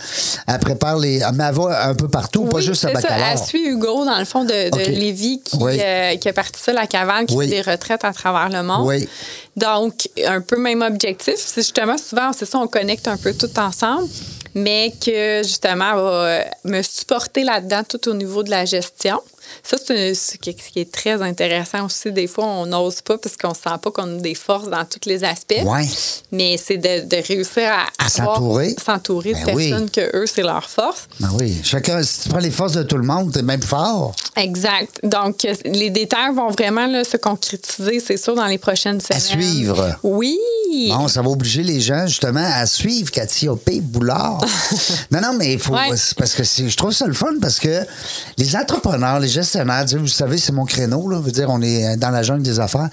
[0.48, 1.20] Elle prépare les.
[1.34, 2.92] Mais elle va un peu partout, pas juste à.
[2.92, 3.30] Bacalar.
[3.32, 4.90] Elle suit Hugo, dans le fond, de, de.
[4.90, 5.78] Lévis, qui, Oui.
[5.80, 7.48] euh, qui a parti ça, la cavale, qui Oui.
[7.48, 8.86] fait des retraites à travers le monde.
[8.86, 9.08] Oui.
[9.56, 11.34] Donc, un peu même objectif.
[11.36, 14.08] C'est justement, souvent, c'est ça, on connecte un peu tout ensemble,
[14.54, 19.20] mais que justement, va me supporter là-dedans tout au niveau de la gestion.
[19.62, 20.38] Ça, c'est chose
[20.72, 22.12] qui est très intéressant aussi.
[22.12, 24.84] Des fois, on n'ose pas parce qu'on ne sent pas qu'on a des forces dans
[24.84, 25.62] tous les aspects.
[25.64, 25.86] Ouais.
[26.32, 28.74] Mais c'est de, de réussir à, À s'entourer.
[28.84, 29.70] s'entourer de Ben oui.
[29.70, 31.08] personnes que eux, c'est leur force.
[31.20, 31.60] Ben oui.
[31.62, 34.14] Chacun, si tu prends les forces de tout le monde, t'es même fort.
[34.36, 35.00] Exact.
[35.02, 39.20] Donc, euh, les détails vont vraiment là, se concrétiser, c'est sûr, dans les prochaines semaines.
[39.20, 39.96] suivre.
[40.02, 40.38] Oui.
[40.88, 43.48] Bon, ça va obliger les gens, justement, à suivre Cathy
[43.80, 44.40] Boulard.
[45.10, 45.74] non, non, mais il faut.
[45.74, 45.88] Ouais.
[46.16, 47.84] Parce que je trouve ça le fun parce que
[48.36, 51.20] les entrepreneurs, les gestionnaires, vous savez, c'est mon créneau, là.
[51.20, 52.88] Dire, on est dans la jungle des affaires.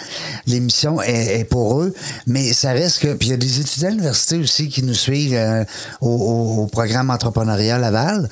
[0.47, 1.93] L'émission est, est pour eux.
[2.27, 3.13] Mais ça reste que.
[3.13, 5.63] Puis il y a des étudiants à l'université aussi qui nous suivent euh,
[6.01, 8.29] au, au- au programme entrepreneurial Laval.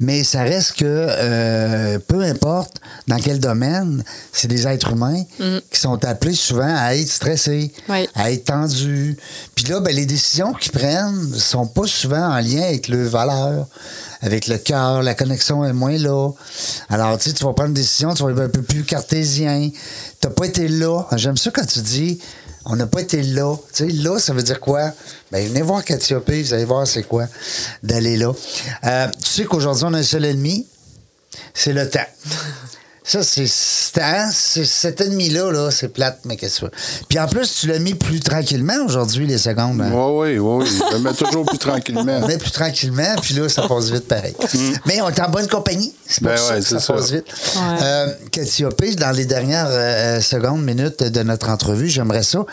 [0.00, 4.02] Mais ça reste que euh, peu importe dans quel domaine,
[4.32, 5.22] c'est des êtres humains
[5.70, 8.08] qui sont appelés souvent à être stressés, Oui.
[8.14, 9.16] à être tendus.
[9.54, 13.66] Puis là, ben, les décisions qu'ils prennent sont pas souvent en lien avec leurs valeurs,
[14.20, 16.30] avec le cœur, la connexion est moins là.
[16.88, 19.70] Alors, tu sais, tu vas prendre une décision, tu vas être un peu plus cartésien.
[20.20, 21.04] T'as pas été là.
[21.16, 22.18] J'aime ça quand tu dis
[22.68, 23.56] on n'a pas été là.
[23.72, 24.90] Tu sais, là, ça veut dire quoi?
[25.30, 27.26] Ben, venez voir Cathiopée, vous allez voir c'est quoi
[27.82, 28.32] d'aller là.
[28.84, 30.66] Euh, tu sais qu'aujourd'hui, on a un seul ennemi,
[31.54, 32.00] c'est le temps.
[33.06, 33.46] Ça, c'est.
[33.46, 34.00] c'est-
[34.32, 37.06] c'est- Cet ennemi-là, là, c'est plate, mais qu'est-ce que c'est?
[37.08, 39.80] Puis en plus, tu l'as mis plus tranquillement aujourd'hui, les secondes.
[39.80, 39.90] hein?
[39.92, 40.66] Oui, oui, oui.
[40.66, 42.28] Je le mets toujours plus tranquillement.
[42.28, 44.34] Est plus tranquillement, puis là, ça passe vite pareil.
[44.86, 45.94] Mais on est en bonne compagnie.
[46.08, 47.14] C'est Ben ça ouais, que ça, c'est passe ça.
[47.14, 47.26] vite.
[47.56, 47.78] Ouais.
[47.82, 52.44] Euh, Cassiopée, dans les dernières euh, secondes, minutes de notre entrevue, j'aimerais ça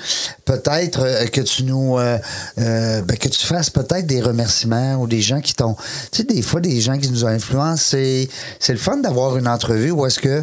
[0.45, 2.17] peut-être euh, que tu nous euh,
[2.59, 5.75] euh, ben, que tu fasses peut-être des remerciements ou des gens qui t'ont.
[6.11, 8.29] Tu sais, des fois, des gens qui nous ont influencé.
[8.59, 10.42] C'est le fun d'avoir une entrevue où est-ce que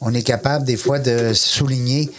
[0.00, 2.10] on est capable des fois de souligner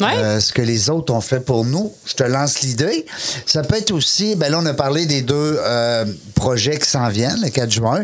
[0.00, 0.16] Ouais.
[0.16, 1.92] euh, ce que les autres ont fait pour nous.
[2.06, 3.06] Je te lance l'idée.
[3.46, 6.04] Ça peut être aussi, ben là, on a parlé des deux euh,
[6.34, 8.02] projets qui s'en viennent, le 4 juin.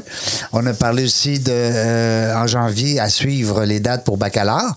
[0.53, 4.77] On a parlé aussi de, euh, en janvier, à suivre les dates pour baccalauréat.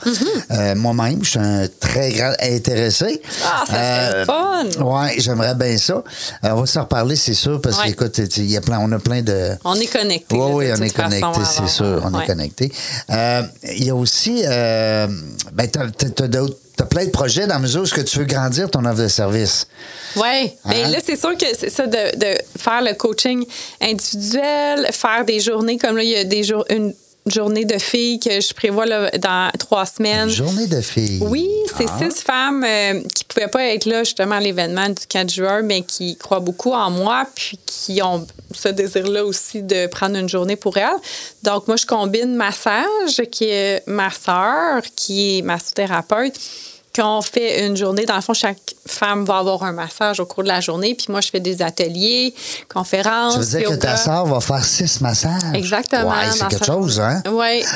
[0.51, 3.21] Euh, Moi-même, je suis un très grand intéressé.
[3.23, 3.43] Mm-hmm.
[3.45, 4.83] Ah, ça serait fun.
[4.83, 6.03] Ouais, j'aimerais bien ça.
[6.43, 7.89] On va s'en reparler, c'est sûr, parce Ouais.
[7.89, 9.51] qu'écoute, il y a plein, on a plein de...
[9.63, 10.35] On est connectés.
[10.35, 12.23] Oui, là, oui, on est connecté, façon, c'est sûr, on Ouais.
[12.23, 12.71] est connecté.
[13.11, 13.43] Euh,
[13.75, 15.07] Il y a aussi, euh,
[15.53, 18.69] ben, d'autres- t'as plein de projets dans la mesure où ce que tu veux grandir
[18.69, 19.67] ton offre de service.
[20.15, 20.53] Oui.
[20.65, 20.87] Mais Hein?
[20.89, 23.45] là, c'est sûr que c'est ça de, de faire le coaching
[23.81, 26.93] individuel, faire des journées comme là, il y a des jours, une
[27.27, 30.29] journée de filles que je prévois là, dans trois semaines.
[30.29, 31.19] Journée de filles.
[31.21, 31.47] Oui,
[31.77, 31.99] c'est Ah.
[32.09, 35.81] six femmes euh, qui pouvaient pas être là justement à l'événement du 4 juin, mais
[35.83, 40.55] qui croient beaucoup en moi, puis qui ont ce désir-là aussi de prendre une journée
[40.55, 40.89] pour elles.
[41.43, 46.33] Donc, moi, je combine massage, qui est ma sœur, qui est massothérapeute,
[46.95, 48.05] qu'on fait une journée.
[48.05, 51.07] Dans le fond, chaque femme va avoir un massage au cours de la journée, puis
[51.09, 52.33] moi, je fais des ateliers,
[52.73, 53.33] conférences.
[53.33, 55.53] Ça veut dire que ta sœur va faire six massages?
[55.53, 56.09] Exactement.
[56.09, 57.21] Ouais, c'est quelque chose, hein?
[57.31, 57.63] Oui.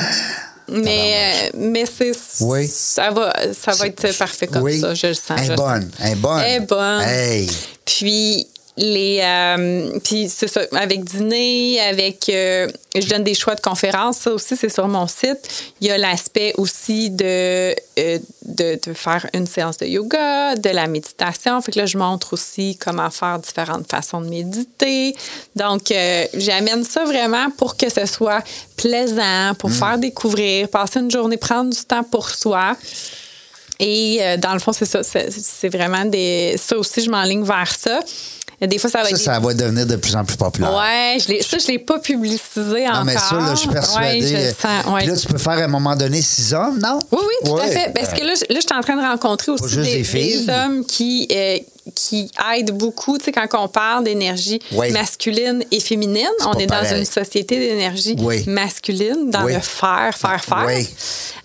[0.68, 2.10] Mais, euh, mais c'est
[2.40, 2.66] Oui.
[2.66, 4.80] ça va ça va être parfait comme oui.
[4.80, 5.38] ça, je le sens.
[5.40, 5.90] Elle est bonne.
[6.00, 6.40] Elle est bonne.
[6.40, 7.02] Elle est bonne.
[7.02, 7.50] Hey.
[7.84, 13.60] Puis les euh, puis c'est ça avec dîner avec euh, je donne des choix de
[13.60, 18.78] conférences ça aussi c'est sur mon site il y a l'aspect aussi de, euh, de
[18.86, 22.76] de faire une séance de yoga de la méditation fait que là je montre aussi
[22.76, 25.16] comment faire différentes façons de méditer
[25.54, 28.42] donc euh, j'amène ça vraiment pour que ce soit
[28.76, 32.76] plaisant pour faire découvrir passer une journée prendre du temps pour soi
[33.78, 35.02] et euh, dans le fond, c'est ça.
[35.02, 36.56] C'est vraiment des.
[36.56, 38.00] Ça aussi, je m'enligne vers ça.
[38.60, 39.18] Des fois, ça va Ça, être.
[39.18, 40.72] ça va devenir de plus en plus populaire.
[40.74, 43.00] Ouais, je ça, je ne l'ai pas publicisé encore.
[43.00, 44.20] Non, mais ça, là, je suis persuadée.
[44.22, 45.00] Ouais, je le sens, ouais.
[45.00, 46.98] Puis là, tu peux faire à un moment donné six hommes, non?
[47.12, 47.92] Oui, oui, tout à fait.
[47.94, 50.46] Parce que là, je- là, je suis en train de rencontrer aussi des, des filles.
[50.46, 51.58] des hommes qui, euh,
[51.94, 53.18] qui aident beaucoup.
[53.18, 54.90] Tu sais, quand on parle d'énergie Oui.
[54.90, 58.42] masculine et féminine, on est dans une société d'énergie Oui.
[58.46, 59.52] masculine, dans Oui.
[59.52, 60.64] le faire, faire, faire.
[60.66, 60.88] Oui.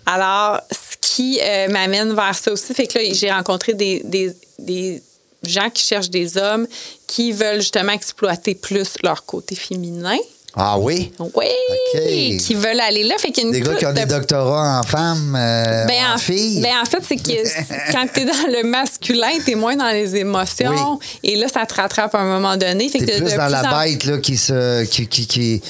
[0.06, 4.34] Alors, ce qui euh, m'amène vers ça aussi, fait que là, j'ai rencontré des, des,
[4.58, 5.02] des
[5.42, 6.66] gens qui cherchent des hommes
[7.06, 10.18] qui veulent justement exploiter plus leur côté féminin.
[10.54, 11.10] Ah oui?
[11.18, 11.46] Oui,
[11.94, 12.36] OK.
[12.40, 13.14] qui veulent aller là.
[13.18, 15.86] Fait qu'il y a une Des gars qui ont des de- doctorats en femmes, euh,
[15.86, 16.60] ben, en en, filles.
[16.60, 19.88] ben, en fait, c'est que quand tu es dans le masculin, tu es moins dans
[19.88, 20.98] les émotions.
[21.22, 22.88] Et là, ça te rattrape à un moment donné.
[22.90, 24.84] Fait que T'es de- plus de dans la en- bête là, qui se.
[24.84, 25.06] qui.
[25.06, 25.62] qui, qui,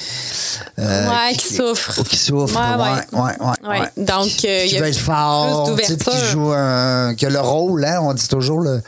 [0.79, 2.03] euh, Ouais, qui souffre.
[2.03, 2.59] Qui souffre.
[2.59, 3.69] Ouais, Ouais, ouais, ouais.
[3.69, 3.79] Ouais.
[3.79, 3.87] ouais.
[4.03, 6.25] Donc, euh, il qui y a veut être fort, plus puis qui d'ouverture.
[6.29, 7.15] joue un.
[7.15, 8.81] qui a le rôle, hein, on dit toujours le,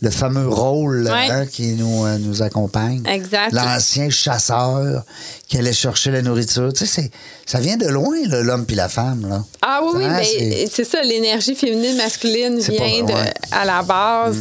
[0.00, 3.02] le fameux rôle hein, qui nous, euh, nous accompagne.
[3.06, 3.52] Exact.
[3.52, 5.04] L'ancien chasseur
[5.52, 6.72] qui allait chercher la nourriture.
[6.72, 7.10] Tu sais,
[7.44, 9.28] ça vient de loin, l'homme puis la femme.
[9.28, 9.44] Là.
[9.60, 13.24] Ah oui, oui, Hein, ben, c'est- ça, l'énergie féminine, masculine vient pas- de, ouais.
[13.28, 13.52] Mm.
[13.52, 14.38] à la base.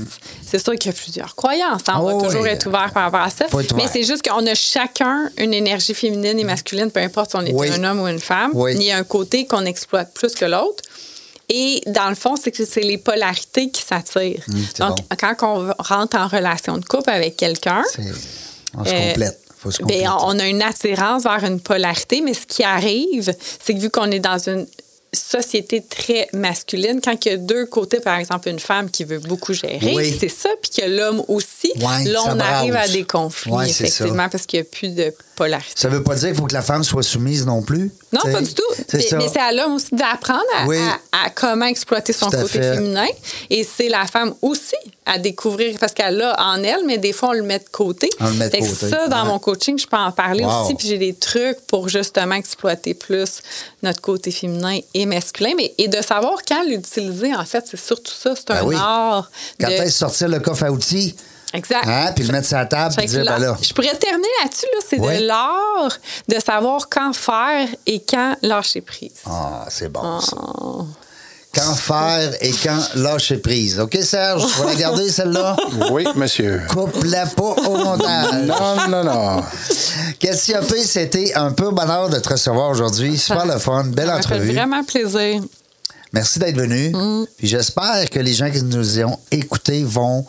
[0.50, 1.82] C'est sûr qu'il y a plusieurs croyances.
[1.90, 2.50] hein, on Ah va oui, toujours oui.
[2.50, 3.46] être ouvert par rapport à ça.
[3.76, 7.42] Mais c'est juste qu'on a chacun une énergie féminine et masculine, peu importe si on
[7.46, 7.70] est Oui.
[7.72, 8.52] un homme ou une femme.
[8.54, 8.72] Oui.
[8.76, 10.82] Il y a un côté qu'on exploite plus que l'autre.
[11.50, 14.46] Et dans le fond, c'est que c'est les polarités qui s'attirent.
[14.48, 15.04] Mm, Donc, bon.
[15.20, 18.02] quand on rentre en relation de couple avec quelqu'un, C'est-
[18.78, 19.41] on se euh, complète.
[19.62, 23.32] Faut se ben, on a une attirance vers une polarité, mais ce qui arrive,
[23.64, 24.66] c'est que vu qu'on est dans une
[25.14, 29.20] société très masculine, quand il y a deux côtés, par exemple, une femme qui veut
[29.20, 30.16] beaucoup gérer, Oui.
[30.20, 34.30] c'est ça, puis que l'homme aussi, Ouais, là, on arrive à des conflits, Ouais, effectivement,
[34.30, 35.74] parce qu'il n'y a plus de polarité.
[35.76, 37.92] Ça veut pas dire qu'il faut que la femme soit soumise non plus?
[38.14, 38.64] Non, pas du tout.
[38.94, 40.78] Mais, c'est à l'homme aussi d'apprendre à, Oui.
[40.78, 42.76] à- à comment exploiter son côté fait.
[42.76, 43.08] féminin.
[43.50, 44.76] Et c'est la femme aussi
[45.06, 48.10] à découvrir, parce qu'elle l'a en elle, mais des fois, on le met de côté.
[48.20, 49.28] On le met de Fait que côté, Ça, dans ouais.
[49.30, 50.66] mon coaching, je peux en parler Wow.
[50.66, 50.76] aussi.
[50.76, 53.42] Puis j'ai des trucs pour justement exploiter plus
[53.82, 55.52] notre côté féminin et masculin.
[55.58, 58.36] Mais, et de savoir quand l'utiliser, en fait, c'est surtout ça.
[58.36, 58.76] C'est Ben un oui.
[58.78, 59.32] art.
[59.60, 61.16] Quand de- est-ce sortir le coffre à outils,
[61.54, 61.86] Exact.
[61.88, 63.58] hein, puis le mettre sur la table, que dire, ben là.
[63.62, 64.66] Je pourrais terminer là-dessus.
[64.74, 65.18] Là, c'est Oui.
[65.20, 65.98] de l'art
[66.28, 69.12] de savoir quand faire et quand lâcher prise.
[69.26, 70.38] Ah, c'est bon, ça.
[70.38, 70.86] Oh.
[71.54, 73.80] quand faire et quand lâcher prise.
[73.80, 74.46] OK, Serge?
[74.46, 75.56] Tu vas la garder, celle-là?
[75.92, 76.62] Oui, monsieur.
[76.70, 78.46] Coupe-la pas au montage.
[78.46, 79.44] Non, non, non.
[80.22, 83.18] P, c'était un peu bonheur de te recevoir aujourd'hui.
[83.18, 83.84] Super le fun.
[83.86, 84.54] Belle Ça m'a fait entrevue.
[84.54, 85.42] vraiment plaisir.
[86.14, 86.92] Merci d'être venu.
[87.38, 90.26] Puis j'espère que les gens qui nous ont écoutés vont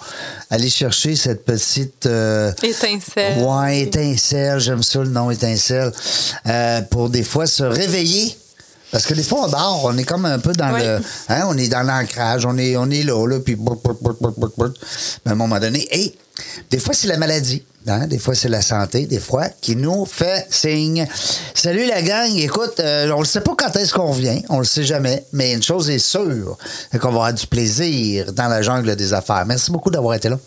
[0.50, 2.06] aller chercher cette petite.
[2.06, 3.38] euh, Étincelle.
[3.42, 5.92] Ouais, étincelle, j'aime ça le nom étincelle.
[6.46, 8.36] Euh, pour des fois se réveiller.
[8.92, 10.80] Parce que des fois, on dort, on est comme un peu dans Oui.
[10.82, 11.00] le.
[11.30, 13.56] Hein, on est dans l'ancrage, on est, on est là, là, puis.
[13.56, 16.14] Mais à un moment donné, hey,
[16.70, 17.64] des fois, c'est la maladie.
[17.86, 18.06] Hein?
[18.06, 21.06] Des fois, c'est la santé, des fois, qui nous fait signe.
[21.54, 24.64] Salut la gang, écoute, euh, on ne sait pas quand est-ce qu'on vient, on le
[24.64, 26.56] sait jamais, mais une chose est sûre,
[26.92, 29.44] c'est qu'on va avoir du plaisir dans la jungle des affaires.
[29.46, 30.38] Merci beaucoup d'avoir été là.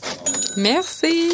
[0.55, 1.29] Merci.